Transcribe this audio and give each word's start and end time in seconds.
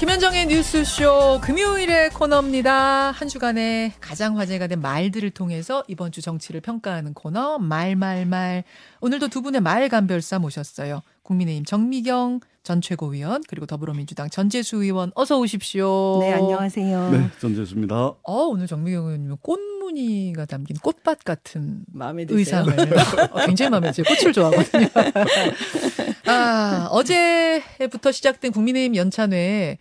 김현정의 0.00 0.46
뉴스쇼 0.46 1.42
금요일의 1.42 2.08
코너입니다. 2.08 3.10
한 3.10 3.28
주간에 3.28 3.92
가장 4.00 4.38
화제가 4.38 4.66
된 4.66 4.80
말들을 4.80 5.28
통해서 5.28 5.84
이번 5.88 6.10
주 6.10 6.22
정치를 6.22 6.62
평가하는 6.62 7.12
코너 7.12 7.58
말말말. 7.58 8.64
오늘도 9.02 9.28
두 9.28 9.42
분의 9.42 9.60
말감별사 9.60 10.38
모셨어요. 10.38 11.02
국민의힘 11.22 11.66
정미경 11.66 12.40
전 12.62 12.80
최고위원 12.80 13.42
그리고 13.46 13.66
더불어민주당 13.66 14.30
전재수 14.30 14.82
의원 14.82 15.12
어서 15.14 15.38
오십시오. 15.38 16.16
네 16.20 16.32
안녕하세요. 16.32 17.10
네 17.10 17.30
전재수입니다. 17.38 17.94
어 17.94 18.32
오늘 18.48 18.66
정미경 18.66 19.04
의원님 19.04 19.36
꽃 19.42 19.60
무늬가 19.94 20.44
담긴 20.46 20.76
꽃밭 20.78 21.24
같은 21.24 21.84
마음에 21.92 22.24
드세요? 22.24 22.38
의상을 22.38 22.72
어, 23.32 23.46
굉장히 23.46 23.70
마음에 23.70 23.90
들어요. 23.92 24.14
꽃을 24.16 24.32
좋아하거든요. 24.32 24.86
아 26.26 26.88
어제부터 26.90 28.12
시작된 28.12 28.52
국민의힘 28.52 28.96
연찬회 28.96 29.78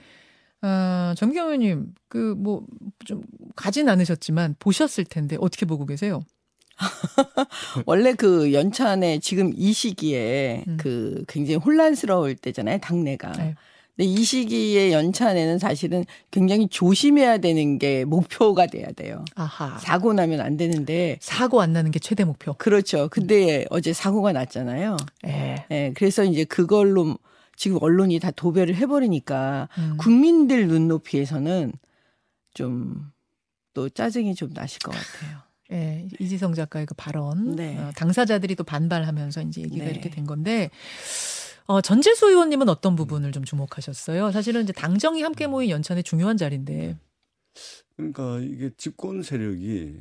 아, 0.62 1.14
정경 1.18 1.46
의원님 1.48 1.94
그 2.10 2.36
뭐 2.38 2.64
좀 3.06 3.22
가진 3.56 3.88
않으셨지만 3.90 4.56
보셨을 4.60 5.06
텐데 5.06 5.38
어떻게 5.40 5.66
보고 5.66 5.86
계세요? 5.86 6.22
원래 7.86 8.14
그 8.14 8.54
연찬에 8.54 9.20
지금 9.20 9.52
이 9.56 9.74
시기에 9.74 10.64
음. 10.68 10.78
그 10.80 11.24
굉장히 11.28 11.56
혼란스러울 11.58 12.36
때잖아요, 12.36 12.80
당내가. 12.80 13.32
네. 13.34 13.56
근데 14.00 14.12
이 14.12 14.24
시기에 14.24 14.94
연찬에는 14.94 15.60
사실은 15.60 16.06
굉장히 16.32 16.70
조심해야 16.70 17.40
되는 17.40 17.78
게 17.78 18.06
목표가 18.06 18.66
돼야 18.66 18.90
돼요. 18.94 19.26
아하. 19.36 19.78
사고 19.78 20.14
나면 20.14 20.40
안 20.40 20.56
되는데 20.56 21.18
사고 21.20 21.62
안 21.62 21.74
나는 21.74 21.92
게 21.92 22.00
최대 22.00 22.24
목표. 22.24 22.54
그렇죠. 22.54 23.10
근데 23.10 23.66
어제 23.70 23.92
사고가 23.92 24.32
났잖아요. 24.32 24.96
예. 25.28 25.66
예, 25.70 25.92
그래서 25.96 26.24
이제 26.24 26.46
그걸로 26.46 27.18
지금 27.58 27.78
언론이 27.82 28.20
다 28.20 28.32
도배를 28.32 28.76
해버리니까 28.76 29.68
음. 29.78 29.98
국민들 29.98 30.68
눈높이에서는 30.68 31.74
좀 32.54 33.20
또 33.80 33.88
짜증이 33.88 34.36
좀 34.36 34.52
나실 34.54 34.80
것 34.80 34.92
같아요. 34.92 35.40
예, 35.72 36.08
이지성 36.20 36.54
작가의 36.54 36.86
그 36.86 36.96
발언, 36.96 37.56
네. 37.56 37.78
어, 37.78 37.92
당사자들이 37.96 38.56
또 38.56 38.64
반발하면서 38.64 39.44
이제 39.44 39.62
얘기가 39.62 39.86
네. 39.86 39.92
이렇게 39.92 40.10
된 40.10 40.26
건데, 40.26 40.70
어, 41.70 41.82
전재수 41.82 42.30
의원님은 42.30 42.68
어떤 42.68 42.96
부분을 42.96 43.32
좀 43.32 43.44
주목하셨어요? 43.44 44.32
사실은 44.32 44.64
이제 44.64 44.74
당정이 44.74 45.22
함께 45.22 45.46
모인 45.46 45.70
연찬의 45.70 46.02
중요한 46.02 46.36
자리인데, 46.36 46.98
그러니까 47.96 48.40
이게 48.40 48.72
집권 48.76 49.22
세력이 49.22 49.98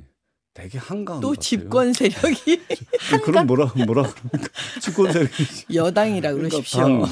되게 0.54 0.78
한가한 0.78 1.20
또것 1.20 1.36
같아요. 1.36 1.42
집권 1.42 1.92
세력이 1.92 2.62
그럼 3.22 3.46
뭐라 3.46 3.70
뭐라 3.84 4.02
그럽니까? 4.04 4.48
집권 4.80 5.12
세력이 5.12 5.74
여당이라 5.74 6.32
그러니까 6.32 6.56
그러십시오. 6.56 6.80
당, 6.80 7.04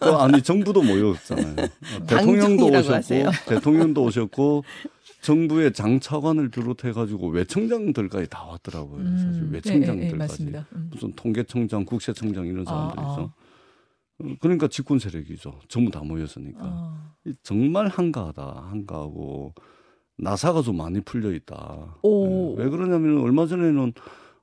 그 0.00 0.08
아니 0.10 0.42
정부도 0.42 0.82
모였잖아요. 0.82 1.54
대통령도 2.08 2.16
당정이라고 2.16 2.78
오셨고 2.78 2.94
하세요. 2.94 3.30
대통령도 3.46 4.02
오셨고 4.02 4.64
정부의 5.22 5.72
장차관을 5.72 6.50
비롯해 6.50 6.90
가지고 6.90 7.28
외청장들까지 7.28 8.26
다 8.28 8.42
왔더라고요. 8.42 9.04
사실 9.04 9.42
음, 9.42 9.50
예, 9.52 9.54
외청장들까지 9.54 10.46
예, 10.46 10.52
예. 10.52 10.64
음. 10.74 10.88
무슨 10.90 11.12
통계청장, 11.14 11.84
국세청장 11.84 12.44
이런 12.46 12.66
아, 12.66 12.70
사람들이 12.70 13.00
아. 13.00 13.08
어, 13.08 13.32
그러니까 14.40 14.68
집권 14.68 14.98
세력이죠. 14.98 15.60
전부 15.68 15.90
다 15.90 16.02
모였으니까. 16.04 16.60
어, 16.62 17.10
이 17.24 17.32
정말 17.42 17.88
한가하다. 17.88 18.68
한가하고 18.70 19.54
나사가 20.16 20.62
좀 20.62 20.76
많이 20.76 21.00
풀려 21.00 21.32
있다. 21.32 21.96
오. 22.02 22.56
예, 22.58 22.62
왜 22.62 22.68
그러냐면 22.68 23.18
얼마 23.18 23.46
전에는 23.46 23.92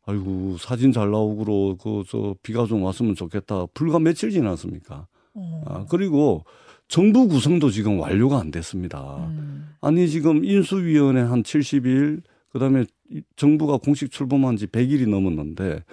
아이고 0.06 0.58
사진 0.58 0.92
잘 0.92 1.12
나오고 1.12 1.78
그저 1.78 2.36
비가 2.44 2.66
좀 2.66 2.84
왔으면 2.84 3.16
좋겠다. 3.16 3.68
불과 3.74 4.00
며칠 4.00 4.32
지났습니까? 4.32 5.08
어, 5.34 5.64
아, 5.66 5.86
그리고 5.90 6.44
정부 6.88 7.28
구성도 7.28 7.70
지금 7.70 8.00
완료가 8.00 8.40
안 8.40 8.52
됐습니다. 8.52 9.28
음, 9.30 9.70
아니 9.80 10.10
지금 10.10 10.44
인수위원회 10.44 11.22
한 11.22 11.44
70일 11.44 12.22
그다음에 12.50 12.86
이 13.10 13.22
정부가 13.38 13.78
공식 13.78 14.12
출범한 14.12 14.58
지 14.58 14.68
100일이 14.68 15.08
넘었는데 15.08 15.84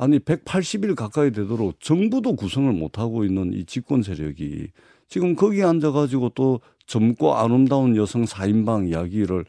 아니 0.00 0.18
180일 0.18 0.94
가까이 0.94 1.30
되도록 1.30 1.78
정부도 1.78 2.34
구성을 2.34 2.72
못 2.72 2.98
하고 2.98 3.22
있는 3.22 3.52
이 3.52 3.66
집권 3.66 4.02
세력이 4.02 4.68
지금 5.08 5.36
거기 5.36 5.62
앉아 5.62 5.92
가지고 5.92 6.30
또 6.34 6.60
젊고 6.86 7.34
아름다운 7.36 7.94
여성 7.96 8.24
4인방 8.24 8.88
이야기를 8.88 9.44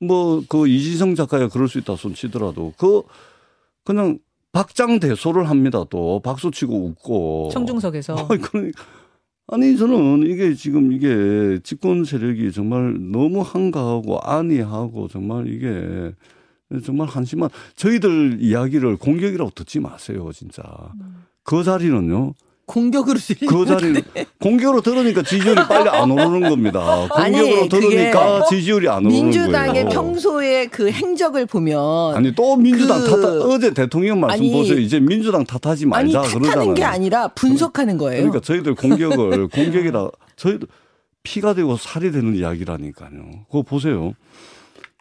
뭐 0.00 0.42
그 0.46 0.68
이지성 0.68 1.14
작가야 1.14 1.48
그럴 1.48 1.68
수 1.68 1.78
있다 1.78 1.96
손 1.96 2.12
치더라도 2.12 2.74
그 2.76 3.02
그냥 3.82 4.18
박장대소를 4.52 5.48
합니다 5.48 5.84
또 5.88 6.20
박수 6.20 6.50
치고 6.50 6.88
웃고 6.88 7.48
청중석에서. 7.52 8.14
아니, 8.52 8.72
아니 9.46 9.76
저는 9.78 10.30
이게 10.30 10.52
지금 10.52 10.92
이게 10.92 11.60
집권 11.62 12.04
세력이 12.04 12.52
정말 12.52 12.94
너무 13.10 13.40
한가하고 13.40 14.20
안이하고 14.20 15.08
정말 15.08 15.46
이게 15.48 16.12
정말 16.84 17.06
한심한 17.08 17.48
저희들 17.76 18.38
이야기를 18.40 18.96
공격이라고 18.96 19.50
듣지 19.54 19.80
마세요 19.80 20.30
진짜. 20.34 20.62
그 21.44 21.62
자리는요? 21.62 22.34
공격으로 22.66 23.16
그 23.48 23.64
자리는 23.64 24.02
공격으로 24.40 24.80
들으니까 24.80 25.22
지지율이 25.22 25.54
빨리 25.68 25.88
안 25.88 26.10
오르는 26.10 26.40
겁니다. 26.50 27.06
아니, 27.12 27.38
공격으로 27.38 27.68
들으니까 27.68 28.40
그게 28.42 28.56
지지율이 28.56 28.88
안 28.88 29.06
오르는 29.06 29.22
민주당의 29.22 29.72
거예요. 29.84 29.88
평소의 29.90 30.68
그 30.70 30.90
행적을 30.90 31.46
보면 31.46 32.16
아니 32.16 32.34
또 32.34 32.56
민주당 32.56 33.00
그- 33.04 33.10
탓하 33.10 33.28
어제 33.54 33.72
대통령 33.72 34.18
말씀 34.18 34.42
아니, 34.42 34.52
보세요. 34.52 34.78
이제 34.80 34.98
민주당 34.98 35.44
탓하지 35.44 35.84
아니 35.92 36.12
말자 36.12 36.22
탓하는 36.22 36.40
그러잖아요. 36.40 36.74
게 36.74 36.82
아니라 36.82 37.28
분석하는 37.28 37.98
거예요. 37.98 38.22
그러니까 38.22 38.40
저희들 38.40 38.74
공격을 38.74 39.46
공격이라 39.54 40.10
저희들 40.34 40.66
피가 41.22 41.54
되고 41.54 41.76
살이 41.76 42.10
되는 42.10 42.34
이야기라니까요. 42.34 43.46
그거 43.46 43.62
보세요. 43.62 44.14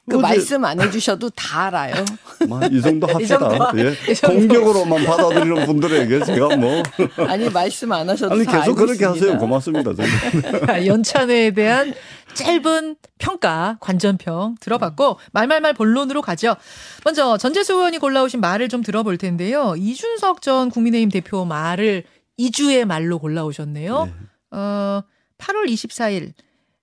그 0.08 0.16
말씀 0.18 0.64
안 0.64 0.80
해주셔도 0.80 1.30
다 1.32 1.66
알아요. 1.68 2.06
뭐이 2.48 2.82
정도 2.82 3.08
이 3.20 3.26
정도, 3.26 3.48
합시다. 3.48 3.72
예. 3.78 4.12
이 4.12 4.16
정도. 4.16 4.38
공격으로만 4.38 5.04
받아들이는 5.04 5.66
분들에게 5.66 6.24
제가 6.26 6.56
뭐 6.58 6.84
아니 7.28 7.50
말씀 7.50 7.92
안 7.92 8.08
하셔도 8.10 8.36
아니 8.36 8.46
다 8.46 8.60
계속 8.60 8.64
알고 8.64 8.76
그렇게 8.76 8.94
있습니다. 8.94 9.10
하세요. 9.26 9.38
고맙습니다. 9.40 9.94
저는. 9.96 10.86
연찬회에 10.86 11.52
대한 11.52 11.94
짧은 12.36 12.98
평가, 13.18 13.78
관전평 13.80 14.56
들어봤고 14.60 15.18
말말말 15.32 15.74
본론으로 15.74 16.22
가죠. 16.22 16.56
먼저 17.04 17.38
전재수 17.38 17.74
의원이 17.74 17.98
골라오신 17.98 18.42
말을 18.42 18.70
좀 18.70 18.84
들어볼 18.84 19.18
텐데요. 19.18 19.74
이준석 19.78 20.42
전 20.42 20.70
국민의힘 20.70 21.10
대표 21.10 21.46
말을 21.46 22.04
이주의 22.38 22.86
말로 22.86 23.18
골라오셨네요. 23.20 24.06
네. 24.06 24.12
어, 24.52 25.02
8월 25.38 25.68
24일 25.68 26.34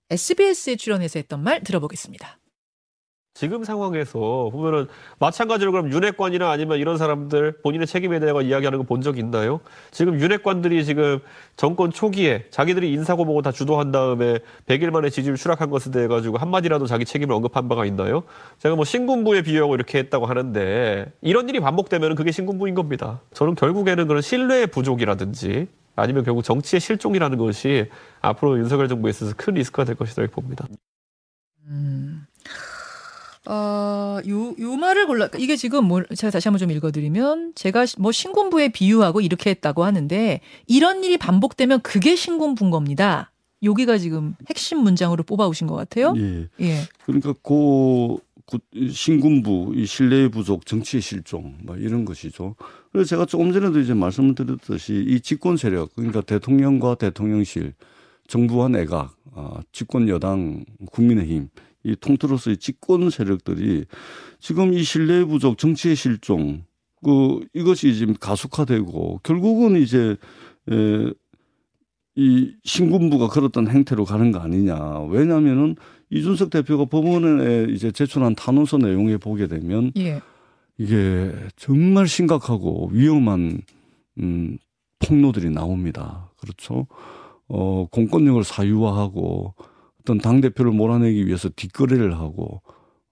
SBS에 0.09 0.75
출연해서 0.75 1.19
했던 1.19 1.41
말 1.43 1.61
들어보겠습니다. 1.63 2.39
지금 3.35 3.63
상황에서 3.63 4.49
보면은 4.51 4.85
마찬가지로 5.17 5.71
그럼 5.71 5.91
윤핵관이나 5.91 6.51
아니면 6.51 6.77
이런 6.77 6.97
사람들 6.99 7.61
본인의 7.63 7.87
책임에 7.87 8.19
대해 8.19 8.31
이야기하는 8.31 8.77
거 8.77 8.83
본 8.83 9.01
적 9.01 9.17
있나요? 9.17 9.59
지금 9.91 10.19
윤핵관들이 10.19 10.85
지금 10.85 11.19
정권 11.57 11.89
초기에 11.91 12.45
자기들이 12.51 12.93
인사고목을 12.93 13.41
다 13.41 13.51
주도한 13.51 13.91
다음에 13.91 14.37
100일 14.67 14.91
만에 14.91 15.09
지지율 15.09 15.35
추락한 15.35 15.71
것에 15.71 15.89
대해 15.91 16.07
가지고 16.07 16.37
한마디라도 16.37 16.85
자기 16.85 17.05
책임을 17.05 17.33
언급한 17.35 17.67
바가 17.67 17.85
있나요? 17.85 18.23
제가 18.59 18.75
뭐 18.75 18.85
신군부에 18.85 19.41
비유하고 19.41 19.73
이렇게 19.75 19.97
했다고 19.97 20.27
하는데 20.27 21.11
이런 21.21 21.49
일이 21.49 21.59
반복되면 21.59 22.13
그게 22.15 22.31
신군부인 22.31 22.75
겁니다. 22.75 23.19
저는 23.33 23.55
결국에는 23.55 24.07
그런 24.07 24.21
신뢰의 24.21 24.67
부족이라든지 24.67 25.67
아니면 25.95 26.23
결국 26.23 26.43
정치의 26.43 26.79
실종이라는 26.79 27.37
것이 27.39 27.89
앞으로 28.21 28.59
윤석열 28.59 28.87
정부에 28.87 29.09
있어서 29.09 29.33
큰 29.35 29.55
리스크가 29.55 29.85
될 29.85 29.95
것이다 29.95 30.21
이렇게 30.21 30.33
봅니다. 30.35 30.65
음. 33.47 33.51
어, 33.51 34.19
요, 34.27 34.55
요 34.59 34.75
말을 34.75 35.07
골라, 35.07 35.29
이게 35.37 35.55
지금 35.55 35.85
뭐, 35.85 36.03
제가 36.03 36.31
다시 36.31 36.47
한번 36.47 36.59
좀 36.59 36.71
읽어드리면, 36.71 37.53
제가 37.55 37.85
뭐 37.99 38.11
신군부에 38.11 38.69
비유하고 38.69 39.21
이렇게 39.21 39.49
했다고 39.49 39.83
하는데, 39.83 40.41
이런 40.67 41.03
일이 41.03 41.17
반복되면 41.17 41.81
그게 41.81 42.15
신군부인 42.15 42.71
겁니다. 42.71 43.31
여기가 43.63 43.97
지금 43.97 44.35
핵심 44.49 44.79
문장으로 44.79 45.23
뽑아오신 45.23 45.67
것 45.67 45.75
같아요. 45.75 46.13
예. 46.17 46.47
예. 46.59 46.81
그러니까 47.05 47.33
그, 47.41 48.17
그 48.45 48.59
신군부, 48.91 49.73
이 49.75 49.85
신뢰의 49.85 50.29
부족, 50.29 50.65
정치의 50.65 51.01
실종, 51.01 51.55
뭐 51.63 51.77
이런 51.77 52.03
것이죠. 52.05 52.55
그래서 52.91 53.09
제가 53.09 53.25
조금 53.25 53.53
전에도 53.53 53.79
이제 53.79 53.93
말씀을 53.93 54.35
드렸듯이 54.35 55.05
이 55.07 55.21
집권 55.21 55.57
세력, 55.57 55.95
그러니까 55.95 56.21
대통령과 56.21 56.95
대통령실, 56.95 57.73
정부와 58.27 58.67
내각, 58.69 59.15
아, 59.33 59.61
집권 59.71 60.07
여당, 60.09 60.65
국민의힘, 60.91 61.49
이 61.83 61.95
통틀어서 61.95 62.51
이 62.51 62.57
집권 62.57 63.09
세력들이 63.09 63.85
지금 64.39 64.73
이 64.73 64.83
신뢰의 64.83 65.25
부족, 65.25 65.57
정치의 65.57 65.95
실종, 65.95 66.63
그 67.03 67.45
이것이 67.53 67.93
지금 67.95 68.13
가속화되고 68.13 69.19
결국은 69.23 69.81
이제 69.81 70.15
에, 70.71 71.13
이 72.15 72.53
신군부가 72.63 73.27
그랬던 73.27 73.67
행태로 73.69 74.05
가는 74.05 74.31
거 74.31 74.39
아니냐. 74.39 75.01
왜냐하면은 75.09 75.75
이준석 76.09 76.51
대표가 76.51 76.85
법원에 76.85 77.71
이제 77.71 77.91
제출한 77.91 78.35
탄원서 78.35 78.77
내용에 78.77 79.17
보게 79.17 79.47
되면 79.47 79.91
예. 79.97 80.21
이게 80.77 81.31
정말 81.55 82.07
심각하고 82.07 82.89
위험한 82.93 83.61
음 84.19 84.57
폭로들이 84.99 85.49
나옵니다. 85.49 86.29
그렇죠. 86.37 86.87
어, 87.47 87.87
공권력을 87.91 88.43
사유화하고 88.43 89.55
어떤 90.03 90.17
당 90.17 90.41
대표를 90.41 90.71
몰아내기 90.71 91.25
위해서 91.25 91.49
뒷거래를 91.55 92.17
하고 92.17 92.61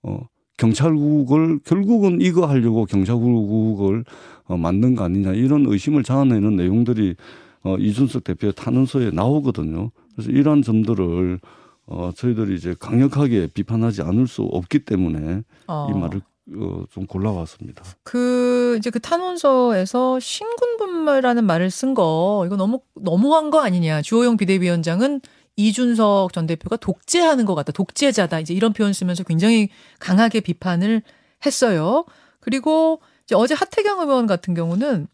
어, 0.03 0.27
경찰국을 0.57 1.59
결국은 1.63 2.19
이거 2.21 2.45
하려고 2.45 2.85
경찰국을 2.85 4.03
어, 4.45 4.57
만든 4.57 4.95
거 4.95 5.05
아니냐 5.05 5.31
이런 5.31 5.65
의심을 5.65 6.03
자아내는 6.03 6.57
내용들이 6.57 7.15
어, 7.63 7.77
이준석 7.77 8.23
대표의 8.23 8.53
탄원서에 8.55 9.11
나오거든요. 9.11 9.91
그래서 10.15 10.31
이러한 10.31 10.61
점들을 10.61 11.39
어, 11.87 12.11
저희들이 12.15 12.55
이제 12.55 12.75
강력하게 12.79 13.47
비판하지 13.53 14.01
않을 14.01 14.27
수 14.27 14.43
없기 14.43 14.79
때문에 14.79 15.43
어. 15.67 15.87
이 15.89 15.97
말을 15.97 16.21
어, 16.55 16.83
좀 16.89 17.05
골라왔습니다. 17.05 17.83
그 18.03 18.75
이제 18.77 18.89
그 18.89 18.99
탄원서에서 18.99 20.19
신군분말이라는 20.19 21.45
말을 21.45 21.69
쓴 21.69 21.93
거 21.93 22.43
이거 22.45 22.57
너무 22.57 22.81
너무한 22.95 23.49
거 23.49 23.61
아니냐. 23.61 24.01
주호영 24.01 24.37
비대위원장은 24.37 25.21
이준석 25.57 26.33
전 26.33 26.47
대표가 26.47 26.77
독재하는 26.77 27.45
것 27.45 27.55
같다. 27.55 27.71
독재자다. 27.71 28.39
이제 28.39 28.53
이런 28.53 28.73
표현 28.73 28.93
쓰면서 28.93 29.23
굉장히 29.23 29.69
강하게 29.99 30.39
비판을 30.39 31.01
했어요. 31.45 32.05
그리고 32.39 33.01
이제 33.25 33.35
어제 33.35 33.53
하태경 33.53 33.99
의원 34.01 34.27
같은 34.27 34.53
경우는 34.53 35.07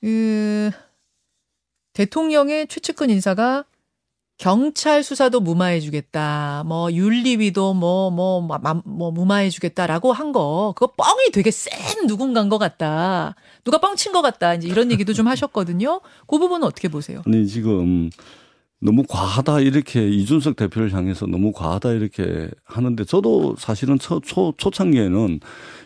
그 0.00 0.70
대통령의 1.92 2.66
최측근 2.68 3.10
인사가 3.10 3.64
경찰 4.38 5.02
수사도 5.02 5.40
무마해주겠다. 5.40 6.64
뭐 6.66 6.90
윤리위도 6.90 7.74
뭐 7.74 8.10
뭐 8.10 8.40
뭐, 8.40 8.58
뭐, 8.58 8.82
뭐 8.86 9.10
무마해주겠다라고 9.10 10.12
한 10.14 10.32
거 10.32 10.72
그거 10.76 10.94
뻥이 10.96 11.30
되게 11.32 11.50
센 11.50 12.06
누군가인 12.06 12.48
것 12.48 12.56
같다. 12.56 13.34
누가 13.64 13.78
뻥친 13.78 14.12
것 14.12 14.22
같다. 14.22 14.54
이제 14.54 14.66
이런 14.66 14.90
얘기도 14.90 15.12
좀 15.12 15.26
하셨거든요. 15.28 16.00
그 16.26 16.38
부분은 16.38 16.66
어떻게 16.66 16.88
보세요? 16.88 17.22
아니 17.26 17.46
지금 17.46 18.08
너무 18.82 19.04
과하다 19.06 19.60
이렇게 19.60 20.08
이준석 20.08 20.56
대표를 20.56 20.92
향해서 20.92 21.26
너무 21.26 21.52
과하다 21.52 21.92
이렇게 21.92 22.48
하는데 22.64 23.04
저도 23.04 23.54
사실은 23.58 23.98
초, 23.98 24.20
초 24.20 24.54
초창기에는 24.56 25.40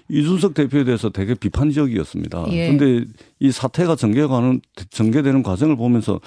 이준석 0.09 0.55
대표에 0.55 0.85
대해서 0.85 1.11
되게 1.11 1.35
비판적이었습니다. 1.35 2.47
예. 2.51 2.69
근데 2.69 3.05
이 3.41 3.51
사태가 3.51 3.97
전개가는 3.97 4.61
전개되는 4.91 5.43
과정을 5.43 5.77
보면서 5.77 6.21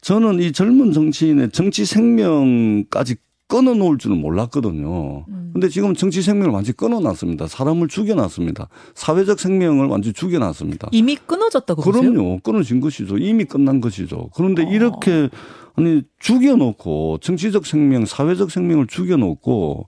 저는 0.00 0.40
이 0.40 0.52
젊은 0.52 0.92
정치인의 0.92 1.50
정치 1.50 1.84
생명까지 1.84 3.16
끊어놓을 3.48 3.98
줄은 3.98 4.20
몰랐거든요. 4.20 5.24
음. 5.28 5.50
근데 5.52 5.68
지금 5.68 5.94
정치 5.94 6.22
생명을 6.22 6.52
완전히 6.52 6.76
끊어놨습니다. 6.76 7.46
사람을 7.46 7.88
죽여놨습니다. 7.88 8.68
사회적 8.94 9.38
생명을 9.38 9.86
완전히 9.86 10.12
죽여놨습니다. 10.12 10.88
이미 10.92 11.16
끊어졌다고 11.16 11.82
보세요? 11.82 12.10
그럼요. 12.10 12.40
끊어진 12.40 12.80
것이죠. 12.80 13.18
이미 13.18 13.44
끝난 13.44 13.80
것이죠. 13.80 14.30
그런데 14.34 14.64
어. 14.64 14.68
이렇게 14.68 15.28
아니 15.76 16.02
죽여놓고 16.18 17.18
정치적 17.18 17.66
생명, 17.66 18.04
사회적 18.04 18.50
생명을 18.50 18.86
죽여놓고 18.86 19.86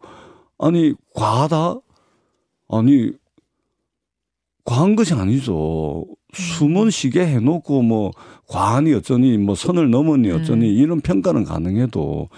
아니 0.59 0.95
과하다? 1.15 1.81
아니 2.69 3.13
과한 4.65 4.97
것이 4.97 5.15
아니죠. 5.15 6.05
숨은 6.35 6.91
쉬게 6.91 7.27
해놓고 7.27 7.83
뭐 7.83 8.11
과하니 8.49 8.93
어쩌니 8.95 9.39
뭐 9.39 9.55
선을 9.55 9.91
넘으니 9.91 10.31
어쩌니 10.31 10.69
이런 10.75 11.01
평가는 11.01 11.45
가능해도 11.45 12.29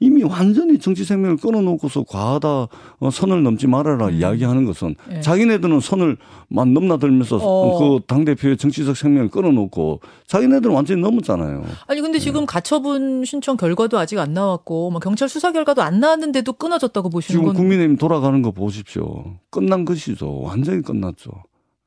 이미 0.00 0.22
완전히 0.22 0.78
정치 0.78 1.04
생명을 1.04 1.36
끊어놓고서 1.38 2.04
과하다 2.04 2.48
어, 2.48 3.10
선을 3.10 3.42
넘지 3.42 3.66
말아라 3.66 4.10
이야기하는 4.10 4.64
것은 4.64 4.94
예. 5.10 5.20
자기네들은 5.20 5.80
선을 5.80 6.16
막 6.48 6.68
넘나들면서 6.68 7.38
어. 7.42 7.78
그 7.78 8.00
당 8.06 8.24
대표의 8.24 8.56
정치적 8.56 8.96
생명을 8.96 9.28
끊어놓고 9.28 10.00
자기네들은 10.26 10.74
완전히 10.74 11.00
넘었잖아요. 11.02 11.64
아니 11.86 12.00
근데 12.00 12.18
지금 12.18 12.46
가처분 12.46 13.24
신청 13.24 13.56
결과도 13.56 13.98
아직 13.98 14.18
안 14.18 14.32
나왔고 14.32 14.90
뭐 14.90 15.00
경찰 15.00 15.28
수사 15.28 15.52
결과도 15.52 15.82
안 15.82 16.00
나왔는데도 16.00 16.52
끊어졌다고 16.54 17.10
보시는 17.10 17.38
지금 17.40 17.46
건 17.46 17.56
국민의힘 17.56 17.96
돌아가는 17.96 18.40
거 18.40 18.50
보십시오. 18.52 19.36
끝난 19.50 19.84
것이죠. 19.84 20.40
완전히 20.42 20.80
끝났죠. 20.82 21.30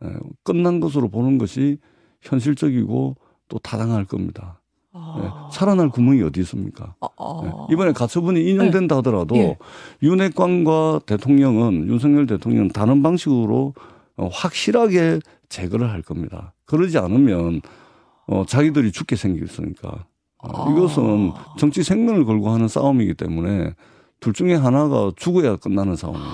예, 0.04 0.10
끝난 0.44 0.80
것으로 0.80 1.10
보는 1.10 1.38
것이 1.38 1.78
현실적이고 2.22 3.16
또 3.48 3.60
타당할 3.60 4.06
겁니다. 4.06 4.61
예, 4.94 5.00
아. 5.00 5.50
살아날 5.52 5.90
구멍이 5.90 6.22
어디 6.22 6.42
있습니까? 6.42 6.96
아, 7.00 7.08
아. 7.18 7.42
예, 7.46 7.74
이번에 7.74 7.94
가처분이 7.94 8.42
인용된다 8.42 8.98
하더라도 8.98 9.36
예. 9.38 9.58
윤핵관과 10.04 11.02
대통령은 11.06 11.88
윤석열 11.88 12.26
대통령은 12.28 12.70
다른 12.70 13.02
방식으로 13.02 13.74
어, 14.18 14.30
확실하게 14.32 15.20
제거를 15.48 15.90
할 15.90 16.02
겁니다. 16.02 16.54
그러지 16.66 16.98
않으면 16.98 17.62
어, 18.28 18.46
자기들이 18.46 18.92
죽게 18.92 19.16
생겼으니까 19.16 20.06
어, 20.40 20.68
아. 20.68 20.72
이것은 20.72 21.32
정치 21.58 21.84
생명을 21.84 22.26
걸고 22.26 22.50
하는 22.50 22.68
싸움이기 22.68 23.14
때문에 23.14 23.74
둘 24.20 24.34
중에 24.34 24.56
하나가 24.56 25.12
죽어야 25.16 25.56
끝나는 25.56 25.96
싸움이에요. 25.96 26.26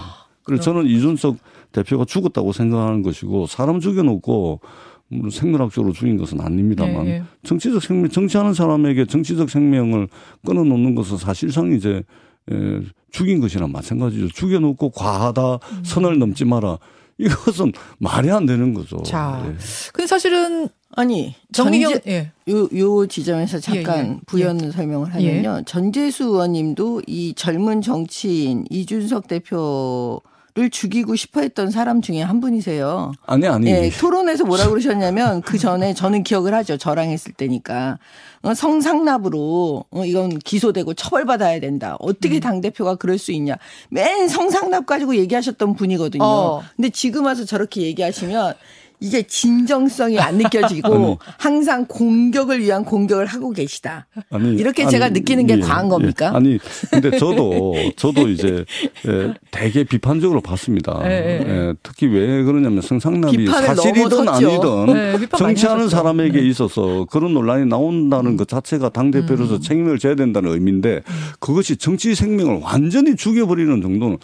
그래서 0.44 0.64
저는 0.64 0.86
이준석 0.86 1.38
대표가 1.74 2.06
죽었다고 2.06 2.54
생각하는 2.54 3.02
것이고 3.04 3.48
사람 3.48 3.80
죽여놓고 3.80 4.62
물론 5.10 5.30
생물학적으로 5.30 5.94
죽인 5.94 6.18
것은 6.18 6.42
아닙니다만 6.42 7.08
예, 7.08 7.12
예. 7.12 7.24
정치적 7.44 7.82
생명, 7.82 8.10
정치하는 8.10 8.54
사람에게 8.54 9.06
정치적 9.06 9.50
생명을 9.50 10.10
끊어놓는 10.46 10.96
것은 10.96 11.18
사실상 11.18 11.72
이제 11.72 12.04
에, 12.52 12.82
죽인 13.12 13.40
것이나 13.40 13.68
마찬가지죠. 13.68 14.30
죽여놓고 14.30 14.92
과하다, 14.92 15.54
음. 15.56 15.84
선을 15.84 16.20
넘지 16.20 16.46
마라. 16.46 16.78
이것은 17.18 17.72
말이 17.98 18.30
안 18.30 18.46
되는 18.46 18.74
거죠. 18.74 19.02
자. 19.04 19.44
예. 19.48 19.56
근데 19.92 20.08
사실은 20.08 20.70
아니 20.96 21.36
정미경 21.52 21.94
전재, 21.94 22.12
예. 22.12 22.32
요, 22.52 22.70
요 22.76 23.08
지점에서 23.08 23.60
잠깐 23.60 24.06
예, 24.06 24.10
예. 24.12 24.20
부연 24.26 24.72
설명을 24.72 25.14
하면요. 25.14 25.64
전재수 25.66 26.26
의원님도 26.26 27.04
이 27.08 27.34
젊은 27.36 27.82
정치인 27.82 28.66
이준석 28.70 29.28
대표 29.28 30.22
를 30.58 30.72
죽이고 30.72 31.16
싶어 31.16 31.42
했던 31.42 31.70
사람 31.70 32.02
중에 32.02 32.24
한 32.24 32.40
분이세요. 32.40 33.12
아니, 33.28 33.48
아니. 33.48 33.70
예, 33.70 33.92
토론에서 33.92 34.44
뭐라 34.44 34.68
그러셨냐면 34.70 35.44
그 35.44 35.60
전에 35.60 35.94
저는 35.94 36.24
기억을 36.24 36.56
하죠. 36.56 36.78
저랑 36.78 37.12
했을 37.12 37.32
때니까. 37.32 38.00
어, 38.42 38.56
성상납으로 38.56 39.86
어, 39.92 40.06
이건 40.06 40.40
기소되고 40.40 40.96
처벌받아야 40.96 41.60
된다. 41.60 41.92
음. 42.02 42.08
어떻게 42.10 42.40
당대표가 42.40 42.96
그럴 42.96 43.20
수 43.20 43.32
있냐. 43.34 43.54
맨 43.92 44.28
성상납 44.28 44.88
가지고 44.88 45.16
얘기하셨던 45.18 45.76
분이거든요. 45.76 46.24
어. 46.24 46.64
근데 46.76 46.90
지금 46.90 47.26
와서 47.26 47.46
저렇게 47.46 47.82
얘기하시면 47.82 48.56
이게 49.00 49.22
진정성이 49.22 50.20
안 50.20 50.38
느껴지고 50.38 51.20
항상 51.38 51.86
공격을 51.86 52.62
위한 52.62 52.84
공격을 52.84 53.28
하고 53.28 53.52
계시다. 53.52 54.08
아니, 54.32 54.56
이렇게 54.56 54.88
제가 54.88 55.10
느끼는 55.10 55.46
게 55.46 55.60
과한 55.60 55.88
겁니까? 55.88 56.36
아니, 56.36 56.58
근데 56.90 57.18
저도, 57.18 57.76
저도 57.96 58.28
이제, 58.30 58.66
예, 59.08 59.34
되게 59.52 59.84
비판적으로 59.84 60.42
봤습니다. 60.42 61.00
예, 61.04 61.10
예. 61.10 61.48
예, 61.48 61.74
특히 61.84 62.08
왜 62.08 62.44
그러냐면 62.44 62.82
성상납이 62.82 63.46
사실이든. 63.48 64.28
아니든 64.28 64.86
네, 64.94 65.28
정치하는. 65.38 65.90
사람에게 65.90 66.42
네. 66.42 66.48
있어서 66.48 67.06
그런 67.10 67.34
논란이 67.34 67.66
나온다는 67.66 68.36
것 68.36 68.48
자체가 68.48 68.90
당 68.90 69.12
대표로서 69.12 69.56
음. 69.56 69.62
책임을 69.62 70.00
져야 70.00 70.16
된다는 70.16 70.52
의미인데 70.52 71.02
그것이 71.40 71.78
정치 71.78 72.14
생명을 72.16 72.60
완전히 72.62 73.16
죽여버리는 73.16 73.82
정도는 73.82 74.18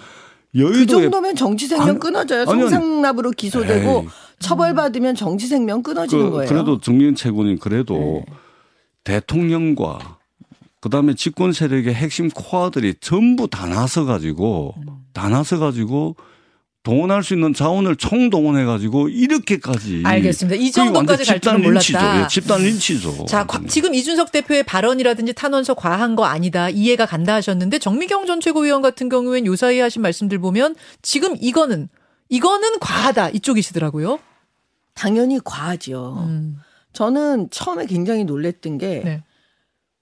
그 0.53 0.59
여의도에 0.59 1.03
정도면 1.03 1.35
정치 1.35 1.67
생명 1.67 1.89
아니, 1.89 1.99
끊어져요. 1.99 2.41
아니, 2.41 2.51
아니. 2.51 2.69
성상납으로 2.69 3.31
기소되고 3.31 4.01
에이. 4.03 4.09
처벌받으면 4.43 5.15
정치 5.15 5.47
생명 5.47 5.81
끊어지는 5.83 6.25
그, 6.25 6.31
거예요. 6.31 6.49
그래도 6.49 6.79
정경 6.79 7.15
최고님 7.15 7.57
그래도 7.59 8.23
네. 8.27 8.33
대통령과 9.03 10.17
그다음에 10.81 11.13
집권 11.15 11.53
세력의 11.53 11.93
핵심 11.93 12.29
코어들이 12.29 12.95
전부 12.99 13.47
다 13.47 13.67
나서 13.67 14.05
가지고 14.05 14.75
음. 14.79 14.97
다 15.13 15.29
나서 15.29 15.57
가지고 15.57 16.15
동원할 16.83 17.23
수 17.23 17.33
있는 17.33 17.53
자원을 17.53 17.95
총동원해 17.95 18.65
가지고 18.65 19.07
이렇게까지 19.07 20.01
알겠습니다. 20.05 20.61
이 20.61 20.69
정도까지 20.69 21.23
갈 21.23 21.35
집단 21.39 21.57
줄은 21.61 21.71
린치죠. 21.75 21.97
몰랐다. 21.97 22.23
예, 22.23 22.27
집단 22.27 22.61
린치죠. 22.61 23.25
자, 23.25 23.45
과- 23.45 23.61
지금 23.69 23.95
이준석 23.95 24.33
대표의 24.33 24.63
발언이라든지 24.63 25.31
탄원서 25.33 25.75
과한 25.75 26.17
거 26.17 26.25
아니다. 26.25 26.69
이해가 26.69 27.05
간다 27.05 27.35
하셨는데 27.35 27.79
정미경 27.79 28.25
전 28.25 28.41
최고위원 28.41 28.81
같은 28.81 29.07
경우엔 29.07 29.45
요사이 29.45 29.79
하신 29.79 30.01
말씀들 30.01 30.39
보면 30.39 30.75
지금 31.01 31.37
이거는 31.39 31.87
이거는 32.27 32.79
과하다. 32.79 33.29
이쪽이시더라고요. 33.29 34.19
당연히 34.93 35.39
과하죠. 35.43 36.25
음. 36.27 36.57
저는 36.93 37.49
처음에 37.49 37.85
굉장히 37.85 38.23
놀랬던 38.23 38.77
게 38.77 39.01
네. 39.03 39.23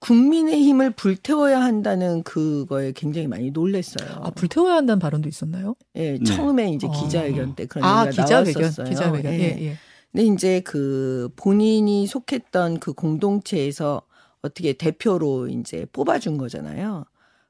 국민의 0.00 0.62
힘을 0.62 0.90
불태워야 0.90 1.60
한다는 1.62 2.22
그거에 2.24 2.92
굉장히 2.92 3.28
많이 3.28 3.50
놀랬어요. 3.50 4.08
아, 4.22 4.30
불태워야 4.30 4.74
한다는 4.74 4.98
발언도 4.98 5.28
있었나요? 5.28 5.76
예, 5.94 6.18
네. 6.18 6.24
처음에 6.24 6.70
이제 6.72 6.88
아. 6.88 6.90
기자회견 6.90 7.54
때 7.54 7.66
그런 7.66 7.84
아, 7.84 8.06
얘기가 8.06 8.24
기자회견. 8.24 8.52
나왔었어요. 8.62 8.88
기자회견. 8.88 9.32
예. 9.34 9.38
예, 9.38 9.62
예. 9.68 9.76
근데 10.10 10.26
이제 10.26 10.60
그 10.60 11.30
본인이 11.36 12.06
속했던 12.06 12.80
그 12.80 12.92
공동체에서 12.92 14.02
어떻게 14.42 14.72
대표로 14.72 15.48
이제 15.48 15.86
뽑아준 15.92 16.36
거잖아요. 16.36 17.04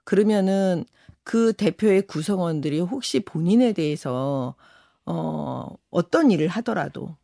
그러면은 0.04 0.84
그 1.24 1.54
대표의 1.54 2.02
구성원들이 2.02 2.80
혹시 2.80 3.20
본인에 3.20 3.72
대해서 3.72 4.54
어 5.06 5.66
어떤 5.90 6.30
일을 6.30 6.48
하더라도 6.48 7.16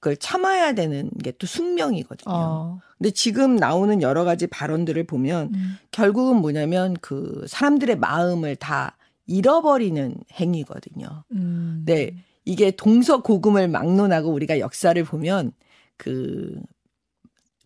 그걸 0.00 0.16
참아야 0.16 0.72
되는 0.72 1.10
게 1.22 1.30
또 1.32 1.46
숙명이거든요. 1.46 2.34
어. 2.34 2.80
근데 2.98 3.10
지금 3.10 3.56
나오는 3.56 4.02
여러 4.02 4.24
가지 4.24 4.46
발언들을 4.46 5.04
보면 5.04 5.54
음. 5.54 5.76
결국은 5.90 6.36
뭐냐면 6.36 6.96
그 7.00 7.44
사람들의 7.48 7.98
마음을 7.98 8.56
다 8.56 8.96
잃어버리는 9.26 10.16
행위거든요. 10.32 11.24
음. 11.32 11.82
네. 11.86 12.14
이게 12.44 12.70
동서고금을 12.72 13.68
막론하고 13.68 14.30
우리가 14.30 14.58
역사를 14.58 15.02
보면 15.04 15.52
그 15.96 16.60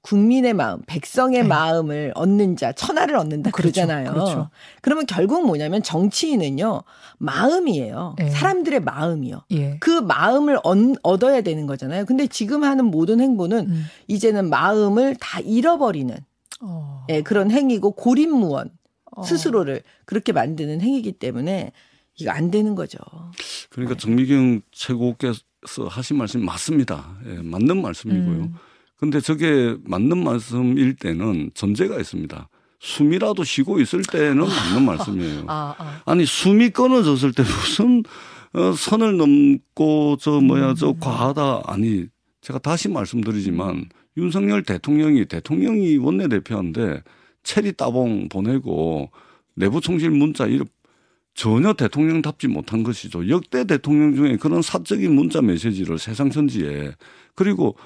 국민의 0.05 0.53
마음, 0.53 0.83
백성의 0.87 1.43
네. 1.43 1.49
마음을 1.49 2.13
얻는 2.15 2.57
자, 2.57 2.73
천하를 2.73 3.17
얻는다 3.17 3.51
그렇죠. 3.51 3.73
그러잖아요. 3.73 4.13
그렇죠. 4.13 4.51
그러면 4.83 5.07
결국 5.07 5.47
뭐냐면 5.47 5.83
정치인은요, 5.83 6.83
마음이에요. 7.17 8.15
네. 8.19 8.29
사람들의 8.29 8.81
마음이요. 8.81 9.45
예. 9.53 9.79
그 9.81 9.89
마음을 9.89 10.59
얻, 10.63 10.77
얻어야 11.03 11.41
되는 11.41 11.67
거잖아요. 11.67 12.05
근데 12.05 12.27
지금 12.27 12.65
하는 12.65 12.85
모든 12.85 13.19
행보는 13.19 13.71
음. 13.71 13.87
이제는 14.07 14.51
마음을 14.51 15.17
다 15.19 15.41
잃어버리는 15.41 16.15
어. 16.61 17.07
예, 17.09 17.23
그런 17.23 17.51
행위고 17.51 17.93
고립무원 17.93 18.73
어. 19.17 19.23
스스로를 19.23 19.83
그렇게 20.05 20.33
만드는 20.33 20.83
행위이기 20.83 21.13
때문에 21.13 21.73
이거 22.17 22.31
안 22.31 22.51
되는 22.51 22.75
거죠. 22.75 22.99
그러니까 23.71 23.97
정미경 23.97 24.61
최고께서 24.71 25.41
하신 25.89 26.19
말씀이 26.19 26.45
맞습니다. 26.45 27.17
예, 27.27 27.41
맞는 27.41 27.81
말씀이고요. 27.81 28.37
음. 28.37 28.55
근데 29.05 29.21
저게 29.21 29.77
맞는 29.85 30.25
말씀일 30.25 30.97
때는 30.97 31.51
전제가 31.53 31.99
있습니다. 31.99 32.49
숨이라도 32.81 33.45
쉬고 33.45 33.79
있을 33.81 34.01
때는 34.01 34.47
맞는 34.47 34.83
말씀이에요. 34.87 35.45
아, 35.47 35.75
아. 35.77 36.01
아니 36.07 36.25
숨이 36.25 36.71
끊어졌을 36.71 37.33
때 37.33 37.43
무슨 37.43 38.03
어, 38.55 38.73
선을 38.73 39.19
넘고 39.19 40.17
저 40.21 40.41
뭐야 40.41 40.71
음. 40.71 40.75
저 40.75 40.95
과하다 40.99 41.65
아니 41.67 42.07
제가 42.41 42.59
다시 42.61 42.89
말씀드리지만 42.89 43.91
윤석열 44.17 44.63
대통령이 44.63 45.27
대통령이 45.27 45.99
원내대표인데 45.99 47.03
체리 47.43 47.73
따봉 47.73 48.31
보내고 48.31 49.11
내부 49.55 49.83
총실 49.83 50.13
문자 50.13 50.47
이런 50.47 50.67
전혀 51.35 51.75
대통령답지 51.75 52.49
못한 52.49 52.83
것이죠. 52.83 53.29
역대 53.29 53.65
대통령 53.65 54.15
중에 54.15 54.39
그런 54.39 54.63
사적인 54.63 55.15
문자 55.15 55.43
메시지를 55.43 55.99
세상 55.99 56.31
천지에 56.31 56.93
그리고 57.35 57.77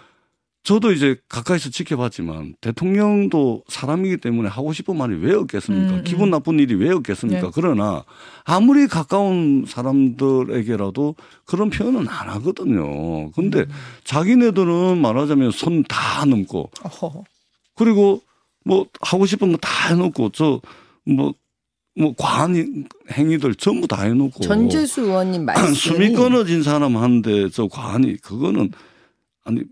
저도 0.68 0.92
이제 0.92 1.16
가까이서 1.30 1.70
지켜봤지만 1.70 2.54
대통령도 2.60 3.62
사람이기 3.68 4.18
때문에 4.18 4.50
하고 4.50 4.75
싶은 4.75 4.98
말이 4.98 5.16
왜 5.16 5.32
없겠습니까? 5.34 5.94
음, 5.94 5.98
음. 6.00 6.04
기분 6.04 6.28
나쁜 6.30 6.58
일이 6.60 6.75
왜 6.75 6.90
없겠습니까? 6.90 7.40
네. 7.40 7.50
그러나 7.54 8.04
아무리 8.44 8.87
가까운 8.87 9.64
사람들에게라도 9.66 11.14
그런 11.46 11.70
표현은 11.70 12.06
안 12.06 12.28
하거든요. 12.28 13.30
근데 13.30 13.60
음. 13.60 13.70
자기네들은 14.04 15.00
말하자면 15.00 15.52
손 15.52 15.84
다 15.88 16.26
넘고 16.26 16.68
어허. 16.84 17.25
그리고 17.75 18.20
뭐 18.66 18.87
하고 19.00 19.25
싶은 19.25 19.52
거 19.52 19.58
다 19.62 19.88
해놓고 19.88 20.32
저뭐 20.32 21.32
뭐 21.96 22.14
과한 22.18 22.84
행위들 23.10 23.54
전부 23.54 23.88
다 23.88 24.02
해놓고 24.02 24.40
전재수 24.42 25.00
의원님 25.00 25.46
말씀이 25.46 25.75
숨이 25.75 26.12
끊어진 26.12 26.62
사람한테 26.62 27.48
저 27.48 27.68
과한이 27.68 28.18
그거는 28.18 28.70
아니 29.46 29.62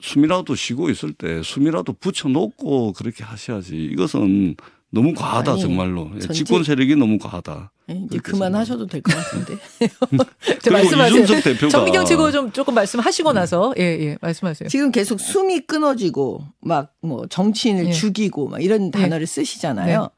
숨이라도 0.00 0.54
쉬고 0.54 0.90
있을 0.90 1.12
때 1.12 1.42
숨이라도 1.42 1.92
붙여놓고 1.94 2.92
그렇게 2.94 3.24
하셔야지 3.24 3.76
이것은 3.92 4.56
너무 4.92 5.14
과하다 5.14 5.52
아니, 5.52 5.60
정말로 5.60 6.10
예, 6.16 6.20
전체- 6.20 6.34
집권 6.34 6.64
세력이 6.64 6.96
너무 6.96 7.18
과하다. 7.18 7.70
예, 7.90 7.94
이제 8.06 8.18
그만하셔도 8.18 8.86
될 8.86 9.00
것 9.02 9.14
같은데. 9.14 9.54
저 10.62 10.70
말씀하세요. 10.72 11.68
정미경 11.68 12.04
최고 12.06 12.30
좀 12.32 12.50
조금 12.50 12.74
말씀하시고 12.74 13.32
나서 13.32 13.72
예, 13.78 13.82
예. 13.82 14.18
말씀하세요. 14.20 14.68
지금 14.68 14.90
계속 14.90 15.20
숨이 15.20 15.60
끊어지고 15.60 16.44
막 16.60 16.92
뭐 17.02 17.26
정치인을 17.28 17.86
예. 17.88 17.92
죽이고 17.92 18.48
막 18.48 18.62
이런 18.62 18.90
단어를 18.90 19.26
쓰시잖아요. 19.26 20.02
네. 20.02 20.08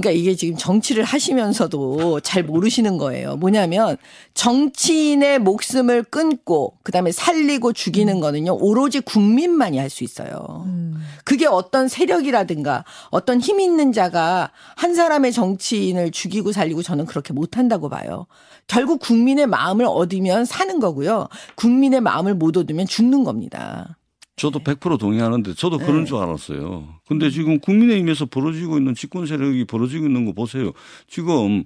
그러니까 0.00 0.10
이게 0.12 0.34
지금 0.34 0.56
정치를 0.56 1.04
하시면서도 1.04 2.20
잘 2.20 2.42
모르시는 2.42 2.96
거예요. 2.96 3.36
뭐냐면 3.36 3.96
정치인의 4.34 5.38
목숨을 5.40 6.04
끊고 6.04 6.74
그다음에 6.82 7.12
살리고 7.12 7.72
죽이는 7.72 8.20
거는요. 8.20 8.56
오로지 8.58 9.00
국민만이 9.00 9.78
할 9.78 9.90
수 9.90 10.04
있어요. 10.04 10.62
음. 10.66 11.02
그게 11.24 11.46
어떤 11.46 11.88
세력이라든가 11.88 12.84
어떤 13.10 13.40
힘 13.40 13.58
있는 13.58 13.92
자가 13.92 14.52
한 14.76 14.94
사람의 14.94 15.32
정치인을 15.32 16.12
죽이고 16.12 16.52
살리고 16.52 16.82
저는 16.82 17.06
그렇게 17.06 17.32
못 17.32 17.58
한다고 17.58 17.88
봐요. 17.88 18.26
결국 18.68 19.00
국민의 19.00 19.48
마음을 19.48 19.84
얻으면 19.84 20.44
사는 20.44 20.78
거고요. 20.78 21.26
국민의 21.56 22.00
마음을 22.00 22.34
못 22.34 22.56
얻으면 22.56 22.86
죽는 22.86 23.24
겁니다. 23.24 23.96
저도 24.40 24.60
100% 24.60 24.98
동의하는데 24.98 25.52
저도 25.54 25.76
네. 25.76 25.84
그런 25.84 26.06
줄 26.06 26.16
알았어요. 26.16 26.88
근데 27.06 27.28
지금 27.28 27.60
국민의힘에서 27.60 28.24
벌어지고 28.24 28.78
있는 28.78 28.94
집권 28.94 29.26
세력이 29.26 29.66
벌어지고 29.66 30.06
있는 30.06 30.24
거 30.24 30.32
보세요. 30.32 30.72
지금 31.06 31.64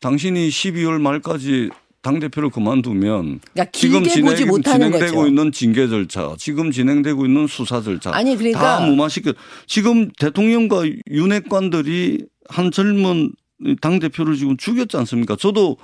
당신이 0.00 0.48
12월 0.48 1.00
말까지 1.00 1.70
당 2.02 2.18
대표를 2.18 2.50
그만두면 2.50 3.40
그러니까 3.52 3.70
지금 3.72 4.02
진행, 4.02 4.92
거죠. 4.92 5.26
있는 5.28 5.52
징계 5.52 5.86
절차, 5.86 6.34
지금 6.36 6.72
진행되고 6.72 7.26
있는 7.26 7.46
수사 7.46 7.80
절차 7.80 8.12
아니 8.12 8.36
그러니까 8.36 8.60
다 8.60 8.86
무마시켜. 8.86 9.32
지금 9.66 10.10
대통령과 10.18 10.82
윤핵관들이 11.08 12.26
한 12.48 12.72
젊은 12.72 13.32
당 13.80 14.00
대표를 14.00 14.34
지금 14.34 14.56
죽였지 14.56 14.96
않습니까? 14.96 15.36
저도 15.36 15.76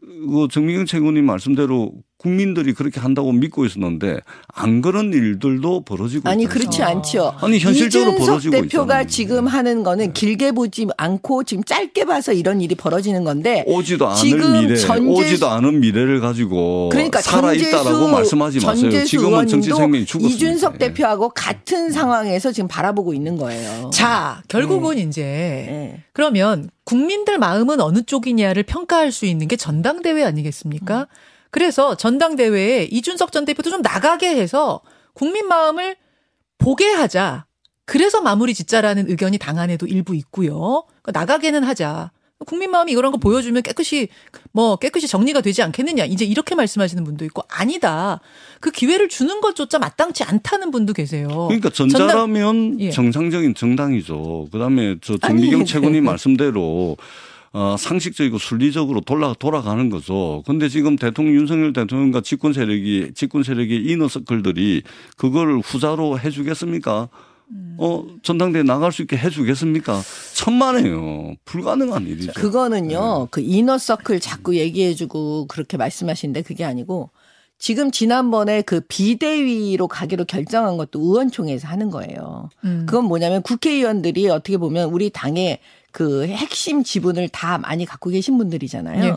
그 0.00 0.48
정미경 0.50 0.86
최고님 0.86 1.26
말씀대로 1.26 1.92
국민들이 2.20 2.74
그렇게 2.74 3.00
한다고 3.00 3.32
믿고 3.32 3.64
있었는데 3.64 4.18
안 4.52 4.82
그런 4.82 5.10
일들도 5.10 5.84
벌어지고 5.84 6.28
아니 6.28 6.44
그렇지? 6.44 6.82
않죠. 6.82 7.32
아니 7.40 7.58
현실적으로 7.58 8.10
이준석 8.12 8.26
벌어지고 8.26 8.52
대표가 8.56 9.00
있잖아요. 9.02 9.06
지금 9.06 9.46
하는 9.46 9.82
거는 9.82 10.12
길게 10.12 10.52
보지 10.52 10.86
않고 10.98 11.44
지금 11.44 11.64
짧게 11.64 12.04
봐서 12.04 12.34
이런 12.34 12.60
일이 12.60 12.74
벌어지는 12.74 13.24
건데 13.24 13.64
오지도 13.66 14.06
않을 14.06 14.22
미래, 14.66 14.74
전재수- 14.74 15.08
오지도 15.16 15.48
않은 15.48 15.80
미래를 15.80 16.20
가지고 16.20 16.90
그러니까 16.92 17.22
살아 17.22 17.54
있다라고 17.54 17.84
전재수 17.84 18.08
말씀하지 18.10 18.66
마세요. 18.66 19.04
지금은 19.06 19.46
정치 19.46 19.70
생명이 19.70 20.04
죽었습니다. 20.04 20.34
이준석 20.36 20.74
예. 20.74 20.78
대표하고 20.88 21.30
같은 21.30 21.90
상황에서 21.90 22.52
지금 22.52 22.68
바라보고 22.68 23.14
있는 23.14 23.38
거예요. 23.38 23.88
자, 23.94 24.42
결국은 24.48 24.96
네. 24.96 25.02
이제 25.02 25.22
예. 25.22 26.02
그러면 26.12 26.68
국민들 26.84 27.38
마음은 27.38 27.80
어느 27.80 28.02
쪽이냐를 28.02 28.64
평가할 28.64 29.10
수 29.10 29.24
있는 29.24 29.48
게 29.48 29.56
전당대회 29.56 30.22
아니겠습니까? 30.24 31.06
그래서 31.50 31.96
전당대회에 31.96 32.84
이준석 32.84 33.32
전 33.32 33.44
대표도 33.44 33.70
좀 33.70 33.82
나가게 33.82 34.28
해서 34.36 34.80
국민 35.14 35.46
마음을 35.46 35.96
보게 36.58 36.90
하자. 36.90 37.46
그래서 37.84 38.20
마무리 38.20 38.54
짓자라는 38.54 39.10
의견이 39.10 39.38
당 39.38 39.58
안에도 39.58 39.86
일부 39.86 40.14
있고요. 40.14 40.84
그러니까 41.02 41.12
나가게는 41.12 41.64
하자. 41.64 42.12
국민 42.46 42.70
마음이 42.70 42.92
이런 42.92 43.12
거 43.12 43.18
보여주면 43.18 43.62
깨끗이 43.62 44.08
뭐 44.52 44.76
깨끗이 44.76 45.06
정리가 45.06 45.42
되지 45.42 45.62
않겠느냐. 45.62 46.04
이제 46.06 46.24
이렇게 46.24 46.54
말씀하시는 46.54 47.04
분도 47.04 47.24
있고 47.26 47.42
아니다. 47.48 48.20
그 48.60 48.70
기회를 48.70 49.08
주는 49.08 49.40
것조차 49.40 49.78
마땅치 49.78 50.24
않다는 50.24 50.70
분도 50.70 50.92
계세요. 50.92 51.28
그러니까 51.28 51.68
전자라면 51.68 52.80
예. 52.80 52.90
정상적인 52.90 53.54
정당이죠. 53.54 54.48
그다음에 54.52 54.96
저 55.02 55.18
정미경 55.18 55.64
네. 55.92 56.00
말씀대로 56.00 56.96
어, 57.52 57.76
상식적이고 57.76 58.38
순리적으로 58.38 59.00
돌아 59.00 59.34
돌아가는 59.34 59.90
거죠. 59.90 60.42
근데 60.46 60.68
지금 60.68 60.96
대통령 60.96 61.34
윤석열 61.34 61.72
대통령과 61.72 62.20
집권 62.20 62.52
세력이 62.52 63.12
집권 63.14 63.42
세력의 63.42 63.84
이너 63.86 64.06
서클들이 64.06 64.82
그걸 65.16 65.58
후자로 65.58 66.20
해주겠습니까? 66.20 67.08
음. 67.52 67.76
어 67.78 68.06
전당대회 68.22 68.62
나갈 68.62 68.92
수 68.92 69.02
있게 69.02 69.16
해주겠습니까? 69.16 70.00
천만에요. 70.34 71.34
불가능한 71.44 72.06
일이죠. 72.06 72.32
그거는요, 72.34 73.18
네. 73.22 73.26
그 73.32 73.40
이너서클 73.40 74.20
자꾸 74.20 74.56
얘기해주고 74.56 75.46
그렇게 75.48 75.76
말씀하시는데 75.76 76.42
그게 76.42 76.64
아니고 76.64 77.10
지금 77.58 77.90
지난번에 77.90 78.62
그 78.62 78.80
비대위로 78.80 79.88
가기로 79.88 80.24
결정한 80.24 80.76
것도 80.76 81.00
의원총회에서 81.00 81.66
하는 81.66 81.90
거예요. 81.90 82.48
음. 82.64 82.86
그건 82.88 83.04
뭐냐면 83.06 83.42
국회의원들이 83.42 84.28
어떻게 84.28 84.56
보면 84.56 84.90
우리 84.90 85.10
당의 85.10 85.58
그 85.92 86.26
핵심 86.26 86.82
지분을 86.82 87.28
다 87.28 87.58
많이 87.58 87.84
갖고 87.84 88.10
계신 88.10 88.38
분들이잖아요. 88.38 89.04
예. 89.04 89.14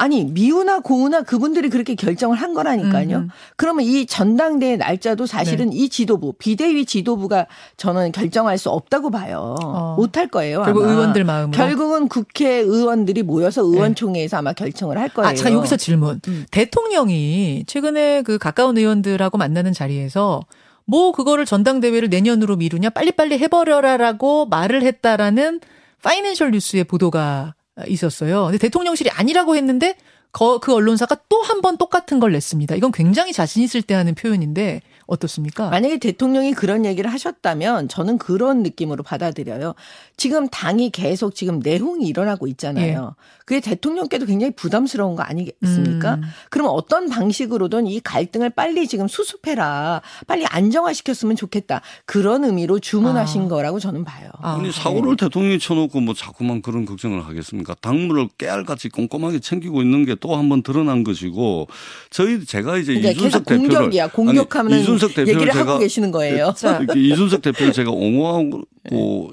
아니 0.00 0.24
미우나 0.24 0.80
고우나 0.80 1.20
그분들이 1.20 1.68
그렇게 1.68 1.94
결정을 1.94 2.34
한 2.38 2.54
거라니까요. 2.54 3.16
음, 3.18 3.22
음. 3.24 3.28
그러면 3.56 3.84
이 3.84 4.06
전당대회 4.06 4.78
날짜도 4.78 5.26
사실은 5.26 5.74
이 5.74 5.90
지도부 5.90 6.32
비대위 6.38 6.86
지도부가 6.86 7.46
저는 7.76 8.12
결정할 8.12 8.56
수 8.56 8.70
없다고 8.70 9.10
봐요. 9.10 9.56
어. 9.62 9.96
못할 9.98 10.28
거예요. 10.28 10.62
결국 10.62 10.84
아마. 10.84 10.92
의원들 10.92 11.24
마음으로. 11.24 11.50
결국은 11.54 12.08
국회의원들이 12.08 13.22
모여서 13.22 13.62
의원총회에서 13.62 14.38
아마 14.38 14.54
결정을 14.54 14.96
할 14.96 15.10
거예요. 15.10 15.28
아, 15.28 15.34
자, 15.34 15.52
여기서 15.52 15.76
질문. 15.76 16.22
음. 16.28 16.46
대통령이 16.50 17.64
최근에 17.66 18.22
그 18.22 18.38
가까운 18.38 18.78
의원들하고 18.78 19.36
만나는 19.36 19.74
자리에서 19.74 20.40
뭐 20.86 21.12
그거를 21.12 21.44
전당대회를 21.44 22.08
내년으로 22.08 22.56
미루냐 22.56 22.88
빨리빨리 22.88 23.38
해버려라라고 23.38 24.46
말을 24.46 24.82
했다라는 24.82 25.60
파이낸셜 26.02 26.50
뉴스의 26.52 26.84
보도가 26.84 27.54
있었어요. 27.86 28.44
근데 28.46 28.58
대통령실이 28.58 29.10
아니라고 29.10 29.56
했는데 29.56 29.96
거, 30.32 30.58
그 30.60 30.72
언론사가 30.72 31.16
또 31.28 31.40
한 31.42 31.60
번 31.62 31.76
똑같은 31.76 32.20
걸 32.20 32.32
냈습니다. 32.32 32.76
이건 32.76 32.92
굉장히 32.92 33.32
자신 33.32 33.62
있을 33.62 33.82
때 33.82 33.94
하는 33.94 34.14
표현인데 34.14 34.80
어떻습니까? 35.06 35.68
만약에 35.70 35.98
대통령이 35.98 36.52
그런 36.52 36.84
얘기를 36.84 37.12
하셨다면 37.12 37.88
저는 37.88 38.18
그런 38.18 38.62
느낌으로 38.62 39.02
받아들여요. 39.02 39.74
지금 40.16 40.48
당이 40.48 40.90
계속 40.90 41.34
지금 41.34 41.58
내홍이 41.58 42.06
일어나고 42.06 42.46
있잖아요. 42.46 43.16
그게 43.50 43.58
대통령께도 43.58 44.26
굉장히 44.26 44.52
부담스러운 44.52 45.16
거 45.16 45.24
아니겠습니까? 45.24 46.14
음. 46.14 46.22
그러면 46.50 46.72
어떤 46.72 47.08
방식으로든 47.08 47.88
이 47.88 47.98
갈등을 47.98 48.50
빨리 48.50 48.86
지금 48.86 49.08
수습해라. 49.08 50.02
빨리 50.28 50.46
안정화시켰으면 50.46 51.34
좋겠다. 51.34 51.80
그런 52.06 52.44
의미로 52.44 52.78
주문하신 52.78 53.46
아. 53.46 53.48
거라고 53.48 53.80
저는 53.80 54.04
봐요. 54.04 54.30
아, 54.40 54.54
아니 54.54 54.70
사고를 54.70 55.16
대통령이 55.16 55.58
쳐놓고 55.58 55.98
뭐 55.98 56.14
자꾸만 56.14 56.62
그런 56.62 56.84
걱정을 56.86 57.26
하겠습니까? 57.26 57.74
당무를 57.80 58.28
깨알같이 58.38 58.88
꼼꼼하게 58.88 59.40
챙기고 59.40 59.82
있는 59.82 60.04
게 60.04 60.14
또 60.14 60.36
한 60.36 60.48
번 60.48 60.62
드러난 60.62 61.02
것이고 61.02 61.66
저희 62.10 62.44
제가 62.44 62.76
이제 62.78 62.92
그러니까 62.94 63.10
이준석 63.10 63.44
계속 63.46 63.48
대표를 63.48 63.74
공격이야. 63.78 64.06
공격하면 64.10 64.78
이준석 64.78 65.14
대표를 65.14 65.34
얘기를 65.34 65.52
제가 65.54 65.70
하고 65.72 65.80
계시는 65.80 66.12
거예요. 66.12 66.54
이준석 66.94 67.42
대표를 67.42 67.72
제가 67.72 67.90
옹호하고 67.90 68.62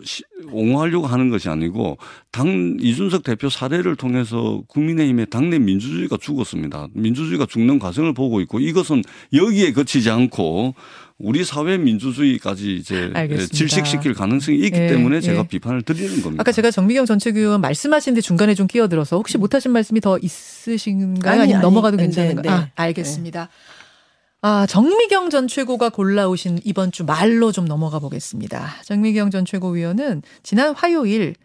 시- 0.03 0.23
옹호하려고 0.51 1.07
하는 1.07 1.29
것이 1.29 1.49
아니고 1.49 1.97
당 2.31 2.77
이준석 2.79 3.23
대표 3.23 3.49
사례를 3.49 3.95
통해서 3.95 4.61
국민의힘의 4.67 5.27
당내 5.29 5.59
민주주의가 5.59 6.17
죽었습니다. 6.19 6.87
민주주의가 6.93 7.45
죽는 7.45 7.79
과정을 7.79 8.13
보고 8.13 8.39
있고 8.41 8.59
이것은 8.59 9.03
여기에 9.33 9.73
그치지 9.73 10.09
않고 10.09 10.75
우리 11.19 11.43
사회 11.43 11.77
민주주의까지 11.79 12.75
이제 12.75 13.09
알겠습니다. 13.13 13.53
질식시킬 13.53 14.13
가능성이 14.13 14.59
있기 14.59 14.79
예, 14.79 14.87
때문에 14.87 15.19
제가 15.19 15.39
예. 15.39 15.47
비판을 15.47 15.81
드리는 15.81 16.21
겁니다. 16.21 16.41
아까 16.41 16.51
제가 16.51 16.69
정미경 16.69 17.05
전 17.05 17.17
최고위원 17.17 17.59
말씀하시는데 17.61 18.21
중간에 18.21 18.53
좀 18.53 18.67
끼어들어서 18.67 19.17
혹시 19.17 19.37
못하신 19.39 19.71
말씀이 19.71 19.99
더 19.99 20.19
있으신가요? 20.19 21.31
아니, 21.31 21.41
아니면 21.41 21.55
아니, 21.57 21.61
넘어가도 21.63 21.97
네, 21.97 22.03
괜찮은가요? 22.03 22.43
네. 22.43 22.49
아, 22.75 22.83
알겠습니다. 22.83 23.49
아, 24.41 24.67
정미경 24.67 25.31
전 25.31 25.47
최고가 25.47 25.89
골라오신 25.89 26.59
이번 26.63 26.91
주 26.91 27.03
말로 27.03 27.51
좀 27.51 27.65
넘어가 27.65 27.97
보겠습니다. 27.99 28.83
정미경 28.83 29.31
전 29.31 29.45
최고위원은 29.45 30.21
지난 30.43 30.75
화요일 30.75 31.35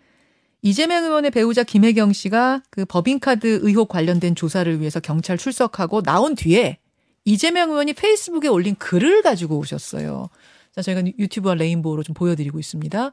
이재명 0.60 1.04
의원의 1.04 1.30
배우자 1.30 1.64
김혜경 1.64 2.12
씨가 2.12 2.62
그 2.70 2.84
법인카드 2.84 3.60
의혹 3.62 3.88
관련된 3.88 4.34
조사를 4.34 4.78
위해서 4.78 5.00
경찰 5.00 5.38
출석하고 5.38 6.02
나온 6.02 6.34
뒤에 6.34 6.78
이재명 7.24 7.70
의원이 7.70 7.94
페이스북에 7.94 8.48
올린 8.48 8.74
글을 8.76 9.22
가지고 9.22 9.56
오셨어요. 9.58 10.28
자, 10.74 10.82
저희가 10.82 11.02
유튜브와 11.18 11.54
레인보우로 11.54 12.02
좀 12.02 12.14
보여드리고 12.14 12.58
있습니다. 12.58 13.12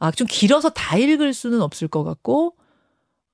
아, 0.00 0.10
좀 0.10 0.26
길어서 0.28 0.70
다 0.70 0.96
읽을 0.96 1.32
수는 1.32 1.62
없을 1.62 1.88
것 1.88 2.04
같고, 2.04 2.54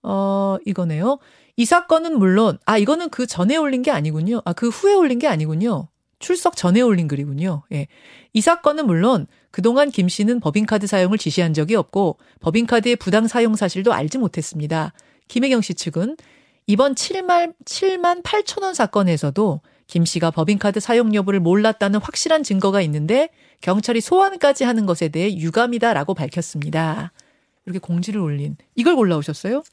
어, 0.03 0.57
이거네요. 0.65 1.19
이 1.59 1.65
사건은 1.65 2.21
물론, 2.21 2.57
아, 2.67 2.79
이거는 2.79 3.11
그 3.11 3.27
전에 3.27 3.57
올린 3.57 3.83
게 3.83 3.91
아니군요. 3.91 4.43
아, 4.45 4.53
그 4.53 4.69
후에 4.69 4.95
올린 4.95 5.19
게 5.19 5.27
아니군요. 5.27 5.89
출석 6.21 6.55
전에 6.55 6.81
올린 6.81 7.09
글이군요. 7.09 7.65
예. 7.73 7.89
이 8.33 8.41
사건은 8.41 8.87
물론 8.87 9.27
그동안 9.51 9.91
김 9.91 10.09
씨는 10.09 10.39
법인카드 10.39 10.87
사용을 10.87 11.19
지시한 11.19 11.55
적이 11.55 11.75
없고 11.75 12.19
법인카드의 12.41 12.95
부당 12.95 13.27
사용 13.27 13.57
사실도 13.57 13.93
알지 13.93 14.19
못했습니다. 14.19 14.93
김혜경 15.27 15.61
씨 15.63 15.75
측은 15.75 16.17
이번 16.69 16.95
7만, 16.95 17.55
7만 17.65 18.23
8천 18.23 18.63
원 18.63 18.73
사건에서도 18.75 19.61
김 19.89 20.05
씨가 20.05 20.31
법인카드 20.31 20.79
사용 20.79 21.13
여부를 21.13 21.41
몰랐다는 21.41 21.99
확실한 21.99 22.45
증거가 22.45 22.81
있는데 22.83 23.31
경찰이 23.63 24.01
소환까지 24.01 24.63
하는 24.63 24.87
것에 24.87 25.09
대해 25.09 25.37
유감이다라고 25.37 26.15
밝혔습니다. 26.15 27.11
이렇게 27.67 27.81
공지를 27.81 28.21
올린 28.21 28.57
이걸 28.77 28.95
골라오셨어요? 28.95 29.65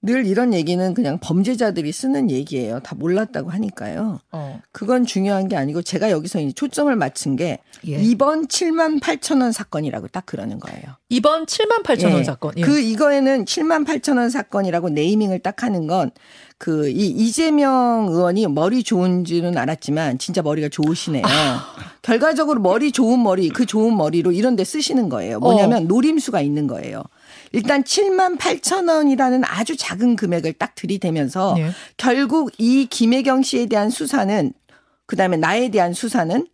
늘 0.00 0.26
이런 0.26 0.54
얘기는 0.54 0.94
그냥 0.94 1.18
범죄자들이 1.20 1.90
쓰는 1.90 2.30
얘기예요. 2.30 2.78
다 2.80 2.94
몰랐다고 2.94 3.50
하니까요. 3.50 4.20
어. 4.30 4.60
그건 4.70 5.04
중요한 5.04 5.48
게 5.48 5.56
아니고 5.56 5.82
제가 5.82 6.12
여기서 6.12 6.40
이제 6.40 6.52
초점을 6.52 6.94
맞춘 6.94 7.34
게 7.34 7.58
예. 7.86 8.00
이번 8.00 8.46
7만 8.46 9.00
8천 9.00 9.42
원 9.42 9.50
사건이라고 9.50 10.06
딱 10.08 10.24
그러는 10.24 10.60
거예요. 10.60 10.82
이번 11.08 11.46
7만 11.46 11.82
8천 11.82 12.12
원 12.12 12.20
예. 12.20 12.24
사건. 12.24 12.52
예. 12.56 12.62
그 12.62 12.78
이거에는 12.78 13.44
7만 13.44 13.84
8천 13.84 14.18
원 14.18 14.30
사건이라고 14.30 14.90
네이밍을 14.90 15.40
딱 15.40 15.62
하는 15.64 15.86
건 15.88 16.10
그 16.58 16.88
이 16.88 17.06
이재명 17.06 18.08
의원이 18.10 18.48
머리 18.48 18.82
좋은지는 18.82 19.56
알았지만 19.56 20.18
진짜 20.18 20.42
머리가 20.42 20.68
좋으시네요. 20.68 21.22
아. 21.24 21.74
결과적으로 22.02 22.60
머리 22.60 22.90
좋은 22.90 23.22
머리 23.22 23.48
그 23.48 23.64
좋은 23.64 23.96
머리로 23.96 24.32
이런 24.32 24.56
데 24.56 24.64
쓰시는 24.64 25.08
거예요. 25.08 25.38
뭐냐면 25.38 25.84
어. 25.84 25.86
노림수가 25.86 26.40
있는 26.40 26.66
거예요. 26.66 27.02
일단 27.52 27.82
7만 27.82 28.38
8천 28.38 28.88
원이라는 28.88 29.42
아주 29.44 29.76
작은 29.76 30.16
금액을 30.16 30.54
딱 30.54 30.74
들이대면서 30.74 31.56
예. 31.58 31.70
결국 31.96 32.52
이 32.58 32.86
김혜경 32.86 33.42
씨에 33.42 33.66
대한 33.66 33.90
수사는 33.90 34.52
그다음에 35.06 35.36
나에 35.36 35.70
대한 35.70 35.92
수사는 35.92 36.46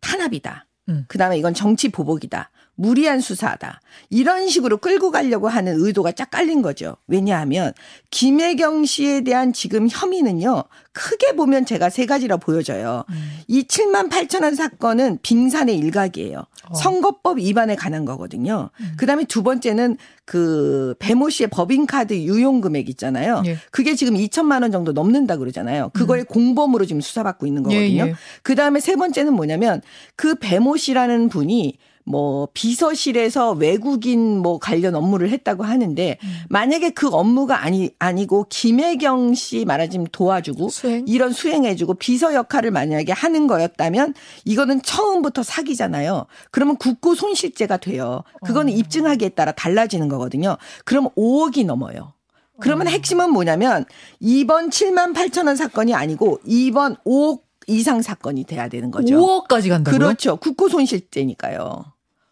탄압이다. 0.00 0.66
음. 0.88 1.04
그다음에 1.08 1.38
이건 1.38 1.54
정치 1.54 1.88
보복이다. 1.90 2.50
무리한 2.78 3.20
수사다. 3.20 3.80
이런 4.08 4.48
식으로 4.48 4.78
끌고 4.78 5.10
가려고 5.10 5.48
하는 5.48 5.74
의도가 5.76 6.12
쫙 6.12 6.30
깔린 6.30 6.62
거죠. 6.62 6.96
왜냐하면 7.08 7.72
김혜경 8.10 8.84
씨에 8.84 9.22
대한 9.22 9.52
지금 9.52 9.88
혐의는요. 9.90 10.62
크게 10.92 11.32
보면 11.32 11.66
제가 11.66 11.90
세 11.90 12.06
가지로 12.06 12.38
보여져요. 12.38 13.04
음. 13.10 13.30
이 13.48 13.64
7만 13.64 14.10
8천 14.10 14.44
원 14.44 14.54
사건은 14.54 15.18
빙산의 15.22 15.76
일각이에요. 15.76 16.38
어. 16.38 16.74
선거법 16.74 17.38
위반에 17.38 17.74
관한 17.74 18.04
거거든요. 18.04 18.70
그다음에 18.96 19.24
두 19.24 19.42
번째는 19.42 19.96
그 20.24 20.94
배모 21.00 21.30
씨의 21.30 21.48
법인카드 21.50 22.14
유용 22.14 22.60
금액 22.60 22.88
있잖아요. 22.90 23.42
예. 23.46 23.58
그게 23.72 23.94
지금 23.94 24.14
2천만 24.14 24.62
원 24.62 24.70
정도 24.70 24.92
넘는다 24.92 25.36
그러잖아요. 25.36 25.90
그거의 25.94 26.24
공범으로 26.24 26.84
지금 26.84 27.00
수사받고 27.00 27.46
있는 27.46 27.62
거거든요. 27.64 28.04
예, 28.04 28.08
예. 28.08 28.14
그 28.42 28.54
다음에 28.54 28.78
세 28.78 28.94
번째는 28.94 29.32
뭐냐면 29.32 29.82
그 30.14 30.36
배모 30.36 30.76
씨라는 30.76 31.28
분이 31.28 31.78
뭐 32.08 32.48
비서실에서 32.54 33.52
외국인 33.52 34.38
뭐 34.38 34.58
관련 34.58 34.94
업무를 34.94 35.28
했다고 35.30 35.62
하는데 35.62 36.18
만약에 36.48 36.90
그 36.90 37.08
업무가 37.08 37.62
아니 37.62 37.90
아니고 37.98 38.46
김혜경 38.48 39.34
씨 39.34 39.66
말하자면 39.66 40.08
도와주고 40.10 40.70
수행? 40.70 41.04
이런 41.06 41.32
수행해주고 41.32 41.94
비서 41.94 42.34
역할을 42.34 42.70
만약에 42.70 43.12
하는 43.12 43.46
거였다면 43.46 44.14
이거는 44.46 44.80
처음부터 44.82 45.42
사기잖아요. 45.42 46.26
그러면 46.50 46.76
국고 46.76 47.14
손실죄가 47.14 47.76
돼요. 47.76 48.22
그거는 48.44 48.72
입증하기에 48.72 49.30
따라 49.30 49.52
달라지는 49.52 50.08
거거든요. 50.08 50.56
그럼 50.86 51.10
5억이 51.10 51.66
넘어요. 51.66 52.14
그러면 52.60 52.88
핵심은 52.88 53.30
뭐냐면 53.30 53.84
이번 54.18 54.70
7만 54.70 55.14
8천 55.14 55.46
원 55.46 55.56
사건이 55.56 55.94
아니고 55.94 56.40
이번 56.44 56.96
5억 57.04 57.42
이상 57.68 58.00
사건이 58.00 58.44
돼야 58.44 58.68
되는 58.68 58.90
거죠. 58.90 59.14
5억까지 59.14 59.68
간다고요? 59.68 59.98
그렇죠. 59.98 60.36
국고 60.36 60.70
손실죄니까요. 60.70 61.84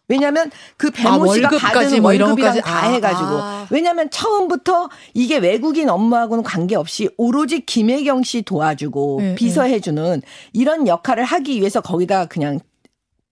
왜냐하면 0.07 0.51
그 0.77 0.87
아, 0.87 0.91
배모 0.91 1.33
씨가 1.33 1.49
월급까지 1.49 1.59
받은 1.75 2.01
뭐 2.01 2.11
월급이랑. 2.11 2.61
다 2.61 2.85
아, 2.85 2.89
해가지고 2.91 3.29
아. 3.29 3.67
왜냐하면 3.69 4.09
처음부터 4.09 4.89
이게 5.13 5.37
외국인 5.37 5.89
업무하고는 5.89 6.43
관계없이 6.43 7.09
오로지 7.17 7.65
김혜경 7.65 8.23
씨 8.23 8.41
도와주고 8.41 9.17
네, 9.21 9.35
비서해주는 9.35 10.21
이런 10.53 10.87
역할을 10.87 11.23
하기 11.23 11.59
위해서 11.59 11.81
거기다 11.81 12.25
그냥 12.25 12.59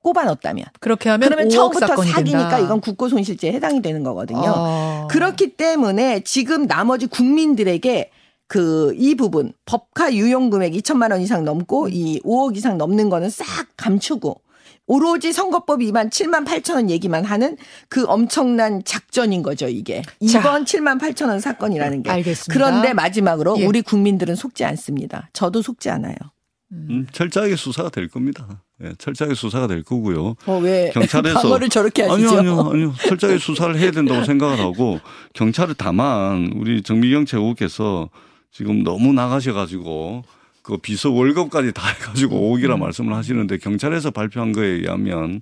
꼽아 0.02 0.26
넣었다면 0.26 0.66
그렇게 0.80 1.10
하면 1.10 1.28
그러면 1.28 1.48
5억 1.48 1.52
처음부터 1.52 1.88
사기니까 2.04 2.40
된다. 2.50 2.60
이건 2.60 2.80
국고 2.82 3.10
손실죄에 3.10 3.54
해당이 3.54 3.82
되는 3.82 4.04
거거든요. 4.04 4.44
아. 4.46 5.08
그렇기 5.10 5.56
때문에 5.56 6.22
지금 6.24 6.68
나머지 6.68 7.08
국민들에게 7.08 8.12
그 8.48 8.94
이 8.96 9.16
부분 9.16 9.54
법카 9.66 10.14
유용 10.14 10.50
금액 10.50 10.74
2천만 10.74 11.12
원 11.12 11.22
이상 11.22 11.44
넘고 11.46 11.90
이 11.90 12.20
5억 12.22 12.56
이상 12.56 12.78
넘는 12.78 13.10
거는 13.10 13.30
싹 13.30 13.46
감추고 13.78 14.40
오로지 14.88 15.34
선거법 15.34 15.82
위반 15.82 16.10
7만 16.10 16.46
8천 16.46 16.76
원 16.76 16.90
얘기만 16.90 17.26
하는 17.26 17.58
그 17.90 18.06
엄청난 18.08 18.84
작전인 18.84 19.42
거죠, 19.42 19.68
이게. 19.68 20.02
자. 20.30 20.40
이번 20.40 20.66
7만 20.66 21.00
8천 21.00 21.30
원 21.30 21.40
사건이라는 21.40 22.04
게. 22.04 22.10
알겠습니다. 22.12 22.54
그런데 22.54 22.94
마지막으로 22.94 23.58
예. 23.60 23.66
우리 23.66 23.82
국민들은 23.82 24.36
속지 24.36 24.64
않습니다. 24.66 25.30
저도 25.34 25.62
속지 25.62 25.90
않아요. 25.90 26.16
음, 26.72 27.08
철저하게 27.12 27.56
수사가 27.56 27.90
될 27.90 28.08
겁니다. 28.08 28.64
예, 28.84 28.94
철저하게 28.98 29.36
수사가 29.36 29.68
될 29.68 29.84
거고요. 29.84 30.36
어, 30.46 30.58
왜 30.60 30.92
경찰에서 30.94 31.40
방어를 31.42 31.70
저렇게 31.70 32.04
하시죠? 32.04 32.38
아니요, 32.38 32.40
아니요, 32.40 32.70
아니요. 32.72 32.94
철저하게 33.08 33.40
수사를 33.40 33.78
해야 33.80 33.92
된다고 33.92 34.24
생각을 34.26 34.60
하고 34.60 35.00
경찰을 35.34 35.76
다만 35.78 36.52
우리 36.56 36.82
정미경 36.82 37.26
최고께서 37.26 38.10
지금 38.52 38.84
너무 38.84 39.14
나가셔 39.14 39.54
가지고 39.54 40.24
그 40.66 40.78
비서 40.78 41.12
월급까지 41.12 41.74
다 41.74 41.88
해가지고 41.90 42.36
음. 42.36 42.42
5억이라 42.60 42.80
말씀을 42.80 43.14
하시는데 43.14 43.60
경찰에서 43.60 44.10
발표한 44.10 44.52
거에 44.52 44.66
의하면 44.66 45.42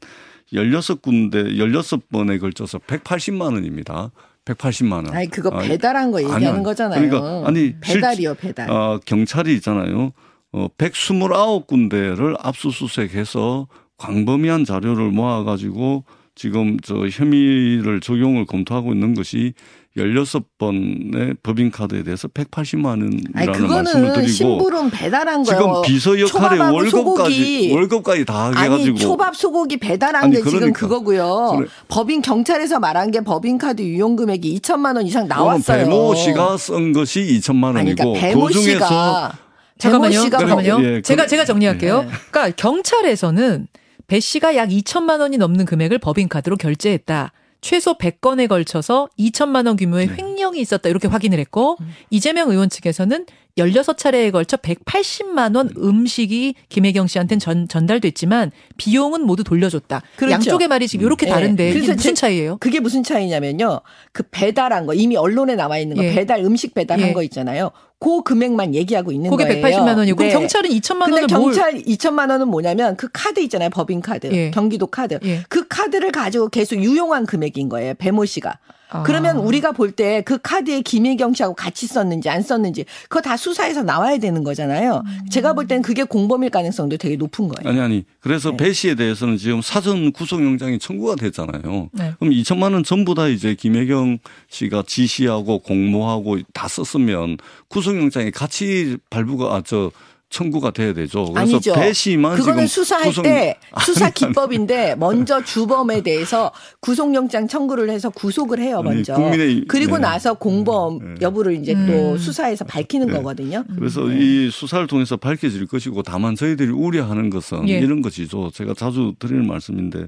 16군데 0.52 1.56
16번에 1.58 2.42
걸쳐서 2.42 2.80
180만 2.80 3.54
원입니다. 3.54 4.12
180만 4.44 4.92
원. 4.92 5.14
아니 5.14 5.30
그거 5.30 5.50
아, 5.50 5.60
배달한 5.62 6.12
거 6.12 6.22
얘기하는 6.22 6.48
아니요. 6.50 6.64
거잖아요. 6.64 7.10
그러니까 7.10 7.48
아니 7.48 7.74
배달이요, 7.80 8.36
배달. 8.36 8.70
어, 8.70 9.00
경찰이 9.06 9.54
있잖아요. 9.56 10.12
어, 10.52 10.68
129군데를 10.78 12.36
압수수색해서 12.40 13.68
광범위한 13.98 14.66
자료를 14.66 15.10
모아가지고 15.12 16.04
지금 16.36 16.78
저 16.82 17.08
혐의를 17.08 18.02
적용을 18.02 18.46
검토하고 18.46 18.92
있는 18.92 19.14
것이 19.14 19.54
16번의 19.98 21.38
법인카드에 21.44 22.04
대해서 22.04 22.28
180만 22.28 23.04
아니 23.36 23.48
원이라는 23.48 23.68
말씀을 23.68 23.68
그거는 23.68 24.14
드리고 24.14 24.28
심부름 24.32 24.90
배달한 24.90 25.44
지금 25.44 25.60
거예요. 25.68 25.82
비서 25.84 26.20
역할에 26.20 26.60
월급까지 26.60 26.90
소고기. 27.36 27.72
월급까지 27.74 28.26
다 28.26 28.46
아니 28.48 28.58
해가지고 28.58 28.98
초밥 28.98 29.36
소고기 29.36 29.78
배달한 29.78 30.24
아니, 30.26 30.32
게 30.36 30.38
지금 30.38 30.52
그러니까. 30.52 30.80
그거고요. 30.80 31.56
그래. 31.58 31.68
법인 31.88 32.22
경찰에서 32.22 32.80
말한 32.80 33.12
게 33.12 33.22
법인카드 33.22 33.82
유용 33.84 34.16
금액이 34.16 34.60
2천만 34.62 34.96
원 34.96 35.06
이상 35.06 35.28
나왔어요. 35.28 35.86
배모 35.86 36.16
씨가 36.16 36.58
쓴 36.58 36.92
것이 36.94 37.22
2천만 37.40 37.76
아니, 37.78 37.90
원이고 37.92 37.96
그러니까 38.14 38.20
배모 38.28 38.46
그 38.48 38.54
중에서 38.54 38.86
씨가 38.86 39.34
잠깐만요. 39.78 40.30
잠깐만요. 40.30 40.78
예, 40.82 40.92
그- 40.96 41.02
제가 41.04 41.28
제가 41.28 41.46
정리할게요. 41.46 42.02
네. 42.04 42.08
그러니까 42.32 42.56
경찰에서는 42.56 43.68
배 44.08 44.20
씨가 44.20 44.56
약 44.56 44.70
2천만 44.70 45.20
원이 45.20 45.38
넘는 45.38 45.66
금액을 45.66 46.00
법인카드로 46.00 46.58
결제했다. 46.58 47.32
최소 47.64 47.98
100건에 47.98 48.48
걸쳐서 48.48 49.08
2천만 49.18 49.66
원 49.66 49.78
규모의 49.78 50.08
네. 50.08 50.16
횡령이 50.18 50.60
있었다. 50.60 50.90
이렇게 50.90 51.08
확인을 51.08 51.40
했고 51.40 51.78
음. 51.80 51.92
이재명 52.10 52.52
의원 52.52 52.70
측에서는 52.70 53.26
16차례에 53.58 54.32
걸쳐 54.32 54.58
180만 54.58 55.56
원 55.56 55.70
음식이 55.78 56.56
김혜경 56.70 57.08
씨한테는 57.08 57.40
전, 57.40 57.68
전달됐지만 57.68 58.52
비용은 58.78 59.22
모두 59.22 59.44
돌려줬다. 59.44 60.02
그렇죠. 60.16 60.34
양쪽의 60.34 60.68
말이 60.68 60.88
지금 60.88 61.06
이렇게 61.06 61.26
네. 61.28 61.32
다른데 61.32 61.70
이게 61.70 61.74
그래서 61.80 61.94
무슨 61.94 62.16
제- 62.16 62.20
차이예요? 62.20 62.58
그게 62.60 62.80
무슨 62.80 63.04
차이냐면요. 63.04 63.82
그 64.12 64.24
배달한 64.32 64.86
거 64.88 64.94
이미 64.94 65.16
언론에 65.16 65.56
나와 65.56 65.78
있는 65.78 65.96
거 65.98 66.04
예. 66.04 66.14
배달 66.16 66.40
음식 66.44 66.74
배달한 66.74 67.10
예. 67.10 67.14
거 67.14 67.22
있잖아요. 67.24 67.70
그 68.00 68.22
금액만 68.24 68.74
얘기하고 68.76 69.12
있는 69.12 69.30
그게 69.30 69.46
거예요. 69.48 69.64
180만 69.64 69.98
원이고 69.98 70.22
네. 70.24 70.32
경찰은 70.34 70.70
2천만 70.72 71.06
근데 71.06 71.22
원을 71.22 71.28
뭘 71.28 71.54
경찰 71.54 71.74
2천만 71.76 72.32
원은 72.32 72.48
뭐냐면 72.48 72.98
그 72.98 73.08
카드 73.14 73.40
있잖아요. 73.42 73.70
법인 73.70 74.02
카드. 74.02 74.28
예. 74.34 74.52
경기도 74.52 74.88
카드. 74.88 75.20
예. 75.24 75.44
그 75.48 75.68
카드를 75.68 76.12
가지고 76.12 76.50
계속 76.50 76.76
유용한 76.78 77.26
금액인 77.26 77.70
거예요. 77.70 77.94
배모 77.98 78.26
씨가. 78.26 78.58
그러면 79.02 79.38
아. 79.38 79.40
우리가 79.40 79.72
볼 79.72 79.92
때 79.96 80.22
그 80.24 80.38
카드에 80.42 80.82
김혜경 80.82 81.34
씨하고 81.34 81.56
같이 81.56 81.88
썼는지 81.88 82.30
안 82.30 82.42
썼는지 82.42 82.86
그거 83.04 83.22
다 83.22 83.36
수사해서 83.38 83.82
나와야 83.84 84.18
되는 84.20 84.44
거잖아요. 84.44 85.02
음. 85.06 85.30
제가 85.30 85.54
볼 85.54 85.68
때는 85.68 85.82
그게 85.82 86.04
공범일 86.04 86.50
가능성도 86.52 86.98
되게 86.98 87.16
높은 87.16 87.48
거예요. 87.48 87.70
아니 87.70 87.80
아니 87.80 88.06
그래서 88.20 88.52
네. 88.52 88.58
배 88.58 88.74
씨에 88.74 88.96
대해서는 88.96 89.38
지금 89.38 89.62
사전 89.62 90.12
구속영장이 90.12 90.80
청구가 90.80 91.16
됐잖아요. 91.16 91.90
네. 91.94 92.14
그럼 92.20 92.34
2천만 92.34 92.74
원 92.74 92.84
전부 92.84 93.16
다 93.16 93.28
이제 93.28 93.56
김혜경 93.56 94.20
씨가 94.50 94.84
지시하고 94.88 95.60
공모하고 95.60 96.40
다 96.54 96.68
썼으면 96.68 97.38
구속영장이 97.70 98.32
같이 98.32 98.98
발부가 99.10 99.56
아, 99.56 99.62
저 99.66 99.92
청구가 100.34 100.72
돼야 100.72 100.94
되죠. 100.94 101.26
그래서 101.32 101.54
아니죠. 101.56 101.74
배 101.76 101.94
씨만 101.94 102.36
그거는 102.38 102.66
지금 102.66 102.68
수사할 102.68 103.06
구속- 103.06 103.22
때 103.24 103.56
수사 103.86 104.10
기법인데 104.10 104.96
먼저 104.96 105.44
주범에 105.44 106.02
대해서 106.02 106.52
구속영장 106.80 107.48
청구를 107.48 107.90
해서 107.92 108.10
구속을 108.10 108.60
해요 108.60 108.80
아니, 108.80 108.96
먼저. 108.96 109.14
국민의- 109.14 109.66
그리고 109.68 109.98
네. 109.98 110.02
나서 110.02 110.34
공범 110.34 110.98
네. 111.00 111.16
여부를 111.22 111.54
이제 111.54 111.74
음. 111.76 111.88
또 111.88 112.18
수사해서 112.18 112.66
밝히는 112.66 113.08
네. 113.08 113.14
거거든요. 113.14 113.64
그래서 113.78 114.10
이 114.12 114.50
수사를 114.52 114.86
통해서 114.88 115.18
밝혀질 115.18 115.68
것이고 115.68 116.02
다만 116.02 116.36
저희들이 116.36 116.72
우려하는 116.72 117.30
것은 117.30 117.70
예. 117.70 117.78
이런 117.80 118.02
것이죠. 118.02 118.50
제가 118.54 118.74
자주 118.74 119.14
드리는 119.20 119.46
말씀인데 119.46 120.08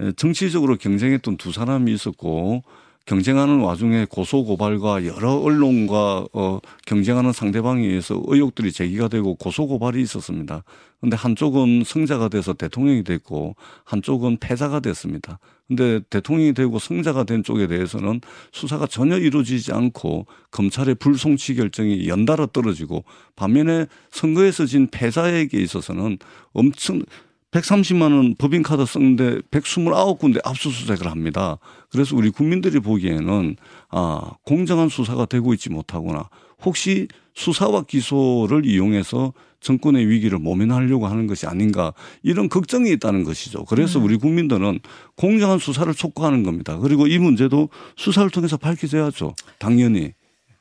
에, 0.00 0.12
정치적으로 0.16 0.76
경쟁했던 0.76 1.36
두 1.36 1.52
사람이 1.52 1.92
있었고 1.92 2.62
경쟁하는 3.08 3.60
와중에 3.60 4.04
고소 4.04 4.44
고발과 4.44 5.06
여러 5.06 5.32
언론과 5.32 6.26
어, 6.34 6.60
경쟁하는 6.84 7.32
상대방에 7.32 7.86
의해서 7.86 8.22
의혹들이 8.26 8.70
제기가 8.70 9.08
되고 9.08 9.34
고소 9.34 9.66
고발이 9.66 10.02
있었습니다. 10.02 10.62
근데 11.00 11.16
한쪽은 11.16 11.84
성자가 11.86 12.28
돼서 12.28 12.52
대통령이 12.52 13.04
됐고 13.04 13.56
한쪽은 13.84 14.36
패자가 14.40 14.80
됐습니다. 14.80 15.38
근데 15.68 16.00
대통령이 16.10 16.52
되고 16.52 16.78
성자가 16.78 17.24
된 17.24 17.42
쪽에 17.42 17.66
대해서는 17.66 18.20
수사가 18.52 18.86
전혀 18.86 19.16
이루어지지 19.16 19.72
않고 19.72 20.26
검찰의 20.50 20.96
불송치 20.96 21.54
결정이 21.54 22.08
연달아 22.08 22.48
떨어지고 22.52 23.04
반면에 23.36 23.86
선거에서 24.10 24.66
진 24.66 24.86
패자에게 24.90 25.58
있어서는 25.58 26.18
엄청 26.52 27.02
130만 27.50 28.14
원 28.14 28.34
법인카드 28.36 28.84
썼는데 28.84 29.40
129군데 29.50 30.40
압수수색을 30.44 31.10
합니다. 31.10 31.58
그래서 31.90 32.14
우리 32.14 32.30
국민들이 32.30 32.78
보기에는 32.80 33.56
아, 33.90 34.32
공정한 34.44 34.88
수사가 34.88 35.26
되고 35.26 35.54
있지 35.54 35.70
못하거나 35.70 36.28
혹시 36.62 37.08
수사와 37.34 37.84
기소를 37.84 38.66
이용해서 38.66 39.32
정권의 39.60 40.08
위기를 40.08 40.38
모면하려고 40.38 41.06
하는 41.06 41.26
것이 41.26 41.46
아닌가 41.46 41.92
이런 42.22 42.48
걱정이 42.48 42.90
있다는 42.92 43.24
것이죠. 43.24 43.64
그래서 43.64 43.98
우리 43.98 44.16
국민들은 44.16 44.80
공정한 45.16 45.58
수사를 45.58 45.92
촉구하는 45.94 46.42
겁니다. 46.42 46.78
그리고 46.78 47.06
이 47.06 47.18
문제도 47.18 47.68
수사를 47.96 48.28
통해서 48.30 48.56
밝혀져야죠. 48.56 49.34
당연히. 49.58 50.12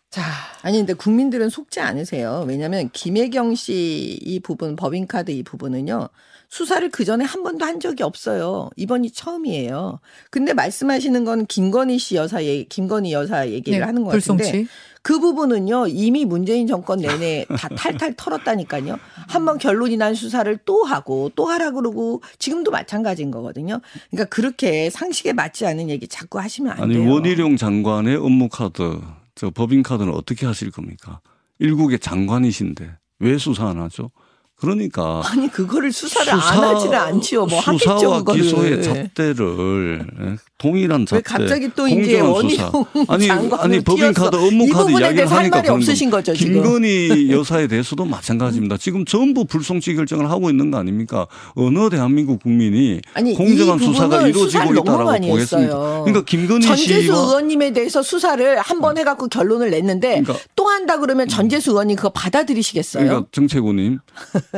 자, 0.10 0.24
아니 0.62 0.78
근데 0.78 0.94
국민들은 0.94 1.50
속지 1.50 1.80
않으세요. 1.80 2.46
왜냐하면 2.48 2.90
김혜경 2.94 3.56
씨 3.56 4.18
이 4.22 4.40
부분 4.40 4.76
법인카드 4.76 5.32
이 5.32 5.44
부분은요 5.44 6.10
수사를 6.50 6.90
그 6.90 7.04
전에 7.06 7.26
한 7.26 7.44
번도 7.44 7.66
한 7.66 7.80
적이 7.80 8.04
없어요. 8.04 8.70
이번이 8.78 9.12
처음이에요. 9.12 10.00
근데 10.32 10.54
말씀하시는 10.54 11.26
건 11.26 11.46
김건희 11.46 11.98
씨 12.00 12.16
여사 12.16 12.44
얘기, 12.44 12.66
김건희 12.70 13.12
여사 13.12 13.48
얘기를 13.50 13.80
네, 13.80 13.86
하는 13.86 14.04
것 14.04 14.12
같은데. 14.12 14.66
그 15.04 15.20
부분은요 15.20 15.88
이미 15.88 16.26
문재인 16.26 16.68
정권 16.68 17.00
내내 17.00 17.46
다 17.50 17.70
탈탈 17.76 18.16
털었다니까요. 18.18 18.98
한 19.28 19.46
번 19.46 19.58
결론이 19.58 19.96
난 19.98 20.14
수사를 20.16 20.58
또 20.66 20.84
하고 20.84 21.32
또 21.36 21.46
하라 21.46 21.72
그러고 21.72 22.22
지금도 22.40 22.72
마찬가지인 22.72 23.32
거거든요. 23.32 23.80
그러니까 24.12 24.30
그렇게 24.34 24.90
상식에 24.90 25.32
맞지 25.34 25.66
않는 25.66 25.90
얘기 25.90 26.08
자꾸 26.08 26.40
하시면 26.40 26.74
안 26.74 26.84
아니 26.84 26.96
돼요. 26.96 27.10
원희룡 27.12 27.56
장관의 27.58 28.18
업무 28.18 28.50
카드, 28.50 29.00
저 29.36 29.50
법인 29.50 29.82
카드는 29.84 30.14
어떻게 30.14 30.46
하실 30.46 30.72
겁니까? 30.72 31.22
일국의 31.60 32.00
장관이신데 32.00 32.92
왜 33.20 33.38
수사 33.38 33.68
안 33.68 33.80
하죠? 33.82 34.12
그러니까 34.60 35.22
아니 35.26 35.48
그거를 35.52 35.92
수사를 35.92 36.34
안 36.34 36.40
하지를 36.40 36.96
않지요. 36.96 37.46
뭐 37.46 37.60
하겠죠 37.60 37.96
수사와 37.96 38.18
그거를. 38.20 38.42
기소의 38.42 38.82
잣대를 38.84 40.06
예, 40.20 40.36
동일한 40.58 41.06
잣대. 41.06 41.18
왜 41.18 41.22
갑자기 41.22 41.70
또 41.76 41.88
이제 41.88 42.20
원희룡 42.20 42.50
수사. 42.50 42.72
아니 43.08 43.30
아니 43.30 43.80
법인? 43.82 44.14
카드 44.14 44.36
업무 44.36 44.66
이 44.66 44.70
카드 44.70 44.90
이야기를 44.90 45.30
하니까 45.32 45.58
말이 45.58 45.70
없으신. 45.70 46.10
거죠, 46.10 46.34
지금? 46.34 46.54
김건희 46.64 47.30
여사에 47.32 47.68
대해서도 47.68 48.06
마찬가지입니다. 48.06 48.78
지금 48.78 49.06
전부 49.06 49.46
불송치 49.46 49.94
결정을 49.94 50.30
하고 50.32 50.50
있는 50.50 50.72
거 50.72 50.78
아닙니까? 50.80 51.28
어느 51.54 51.90
대한민국 51.92 52.42
국민이 52.42 53.00
아니, 53.14 53.36
공정한 53.36 53.80
이 53.80 53.84
수사가 53.86 54.28
이루어지고 54.28 54.74
있다라고 54.74 55.22
보겠습니다. 55.28 55.78
그러니까 56.04 56.24
김건희 56.26 56.66
전재수 56.66 57.12
의원님에 57.12 57.74
대해서 57.74 58.02
수사를 58.02 58.58
한 58.60 58.78
번 58.78 58.98
해갖고 58.98 59.28
결론을 59.28 59.70
냈는데 59.72 60.22
그러니까- 60.22 60.36
또 60.56 60.68
한다 60.70 61.00
그러면 61.00 61.28
전재수 61.28 61.72
의원님 61.72 61.96
그거 61.98 62.10
받아들이시겠어요? 62.10 63.04
그러니까 63.04 63.28
정채구님, 63.32 64.00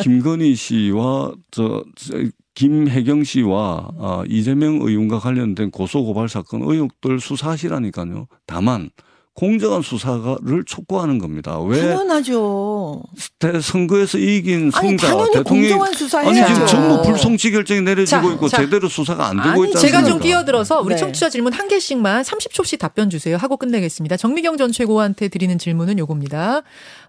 김건희 0.01 0.55
씨와 0.55 1.33
저, 1.51 1.83
저 1.95 2.13
김혜경 2.55 3.23
씨와 3.23 3.87
아, 3.99 4.23
이재명 4.27 4.81
의원과 4.81 5.19
관련된 5.19 5.71
고소 5.71 6.03
고발 6.03 6.27
사건 6.27 6.61
의혹들 6.63 7.19
수사하시라니까요. 7.19 8.27
다만 8.45 8.89
공정한 9.33 9.81
수사를 9.81 10.63
촉구하는 10.65 11.17
겁니다. 11.17 11.57
왜 11.61 11.79
당연하죠. 11.79 13.01
대- 13.39 13.61
선거에서 13.61 14.17
이긴 14.17 14.69
당연히 14.69 14.97
대통령이 14.97 15.43
공정한 15.69 15.87
아니 15.87 15.95
수사해야죠. 15.95 16.53
지금 16.53 16.67
전부 16.67 17.01
불송치 17.03 17.51
결정이 17.51 17.79
내려지고 17.81 18.27
자, 18.27 18.33
있고 18.33 18.49
자. 18.49 18.57
제대로 18.57 18.89
수사가 18.89 19.27
안 19.27 19.41
되고 19.41 19.63
있지 19.63 19.77
제가? 19.79 20.03
좀 20.03 20.19
끼어들어서 20.19 20.81
우리 20.81 20.95
네. 20.95 20.99
청취자 20.99 21.29
질문 21.29 21.53
한 21.53 21.69
개씩만 21.69 22.23
30초씩 22.23 22.79
답변 22.79 23.09
주세요 23.09 23.37
하고 23.37 23.55
끝내겠습니다. 23.55 24.17
정미경 24.17 24.57
전 24.57 24.73
최고한테 24.73 25.29
드리는 25.29 25.57
질문은 25.57 25.97
요겁니다. 25.99 26.63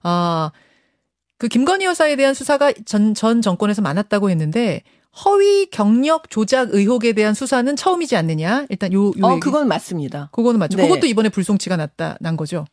아, 0.05 0.53
그 1.41 1.49
김건희 1.49 1.87
여사에 1.87 2.17
대한 2.17 2.35
수사가 2.35 2.73
전, 2.85 3.15
전 3.15 3.41
정권에서 3.41 3.81
많았다고 3.81 4.29
했는데 4.29 4.83
허위 5.25 5.67
경력 5.71 6.29
조작 6.31 6.73
의혹에 6.75 7.15
대한 7.15 7.33
수사는 7.35 7.75
처음이지 7.75 8.15
않느냐? 8.15 8.67
일단 8.69 8.93
요, 8.93 9.07
요 9.19 9.27
어 9.27 9.31
얘기. 9.33 9.41
그건 9.41 9.67
맞습니다. 9.67 10.29
그거는 10.33 10.61
맞죠. 10.61 10.77
네. 10.77 10.87
그것도 10.87 11.07
이번에 11.07 11.31
불송치가 11.31 11.77
났다 11.79 12.19
난 12.21 12.37
거죠. 12.37 12.67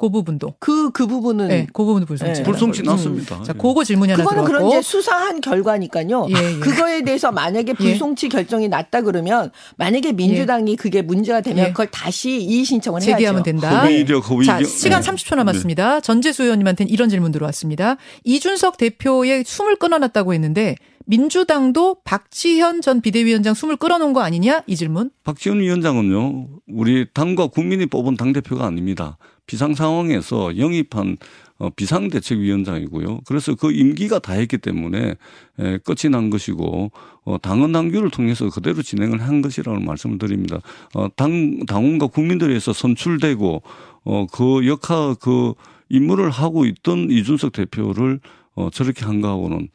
그 0.00 0.08
부분도. 0.08 0.54
그그 0.58 1.06
부분은 1.06 1.48
네, 1.48 1.66
그 1.74 1.84
부분도 1.84 2.06
불송치. 2.06 2.40
네. 2.40 2.42
불송치 2.42 2.80
음. 2.80 2.84
났습니다. 2.86 3.42
자, 3.42 3.52
그거 3.52 3.84
질문이 3.84 4.12
하나 4.12 4.24
그거는 4.24 4.44
그런 4.44 4.60
들어왔고. 4.60 4.78
이제 4.78 4.82
수사한 4.82 5.42
결과니까요. 5.42 6.26
예, 6.30 6.34
예. 6.34 6.58
그거에 6.58 7.02
대해서 7.02 7.30
만약에 7.30 7.74
불송치 7.78 8.30
결정이 8.30 8.68
났다 8.68 9.02
그러면 9.02 9.50
만약에 9.76 10.12
민주당이 10.12 10.76
그게 10.76 11.02
문제가 11.02 11.42
되면 11.42 11.66
예. 11.66 11.68
그걸 11.68 11.88
다시 11.90 12.40
이의 12.40 12.64
신청을 12.64 13.00
제기하면 13.00 13.40
해야죠. 13.40 13.44
된다. 13.44 13.82
허위력, 13.82 14.30
허위경. 14.30 14.44
자, 14.44 14.64
시간 14.64 15.02
네. 15.02 15.10
30초 15.10 15.36
남았습니다. 15.36 16.00
전재수 16.00 16.44
의원님한테는 16.44 16.90
이런 16.90 17.10
질문 17.10 17.30
들어왔습니다. 17.30 17.96
이준석 18.24 18.78
대표의 18.78 19.44
숨을 19.44 19.76
끊어놨다고 19.76 20.32
했는데 20.32 20.76
민주당도 21.06 21.96
박지현 22.04 22.82
전 22.82 23.00
비대위원장 23.00 23.52
숨을 23.54 23.76
끌어놓은 23.76 24.12
거 24.12 24.20
아니냐? 24.20 24.62
이 24.68 24.76
질문. 24.76 25.10
박지원 25.24 25.58
위원장은요, 25.58 26.46
우리 26.68 27.06
당과 27.12 27.48
국민이 27.48 27.86
뽑은 27.86 28.16
당 28.16 28.32
대표가 28.32 28.64
아닙니다. 28.66 29.18
비상 29.50 29.74
상황에서 29.74 30.56
영입한 30.56 31.16
어, 31.58 31.70
비상대책위원장이고요. 31.70 33.22
그래서 33.26 33.56
그 33.56 33.72
임기가 33.72 34.20
다 34.20 34.32
했기 34.34 34.58
때문에 34.58 35.16
에, 35.58 35.78
끝이 35.78 36.08
난 36.08 36.30
것이고 36.30 36.92
어, 37.24 37.36
당헌 37.42 37.72
당규를 37.72 38.10
통해서 38.10 38.48
그대로 38.48 38.80
진행을 38.80 39.20
한 39.20 39.42
것이라는 39.42 39.84
말씀을 39.84 40.18
드립니다. 40.18 40.60
어, 40.94 41.08
당 41.16 41.66
당원과 41.66 42.06
국민들에서 42.06 42.72
선출되고 42.72 43.62
어, 44.04 44.26
그 44.32 44.68
역할 44.68 45.16
그 45.20 45.54
임무를 45.88 46.30
하고 46.30 46.64
있던 46.64 47.10
이준석 47.10 47.50
대표를 47.50 48.20
어, 48.54 48.70
저렇게 48.72 49.04
한 49.04 49.20
거하고는 49.20 49.68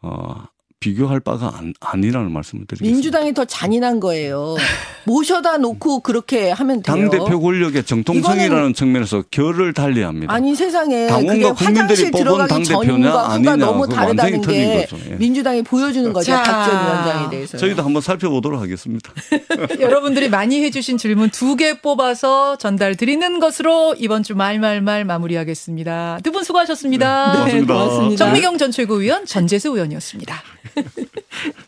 어, 0.00 0.46
비교할 0.80 1.20
바가 1.20 1.58
안, 1.58 1.74
아니라는 1.80 2.32
말씀을 2.32 2.66
드리겠습니다. 2.66 2.94
민주당이 2.94 3.34
더 3.34 3.44
잔인한 3.44 4.00
거예요. 4.00 4.56
모셔다 5.08 5.56
놓고 5.56 6.00
그렇게 6.00 6.50
하면 6.50 6.82
돼요. 6.82 6.94
당 6.96 7.08
대표 7.10 7.40
권력의 7.40 7.84
정통성이라는 7.84 8.74
측면에서 8.74 9.24
결을 9.30 9.72
달리합니다. 9.72 10.32
아니 10.32 10.54
세상에 10.54 11.06
당원과 11.06 11.32
그게 11.54 11.64
국민들이 11.64 11.82
화장실 11.82 12.10
뽑은 12.10 12.46
당 12.46 12.62
대표냐 12.62 12.86
전과 12.92 13.10
후가 13.10 13.32
아니냐, 13.32 13.56
너무 13.56 13.88
다르다는 13.88 14.40
게 14.42 14.86
거죠. 14.86 14.98
예. 15.10 15.14
민주당이 15.16 15.62
보여주는 15.62 16.12
거죠. 16.12 16.32
자. 16.32 16.42
박전 16.42 16.84
위원장에 16.84 17.30
대해서. 17.30 17.56
저희도 17.56 17.82
한번 17.82 18.02
살펴보도록 18.02 18.60
하겠습니다. 18.60 19.10
여러분들이 19.80 20.28
많이 20.28 20.62
해주신 20.62 20.98
질문 20.98 21.30
두 21.30 21.56
개 21.56 21.80
뽑아서 21.80 22.56
전달 22.58 22.94
드리는 22.94 23.40
것으로 23.40 23.94
이번 23.98 24.22
주 24.22 24.36
말말말 24.36 25.04
마무리하겠습니다. 25.06 26.18
두 26.22 26.30
분 26.30 26.44
수고하셨습니다. 26.44 27.32
네, 27.32 27.38
고맙습니다. 27.38 27.74
고맙습니다. 27.74 28.24
정미경 28.24 28.58
전 28.58 28.70
최고위원 28.70 29.24
전재수 29.24 29.70
의원이었습니다. 29.70 30.42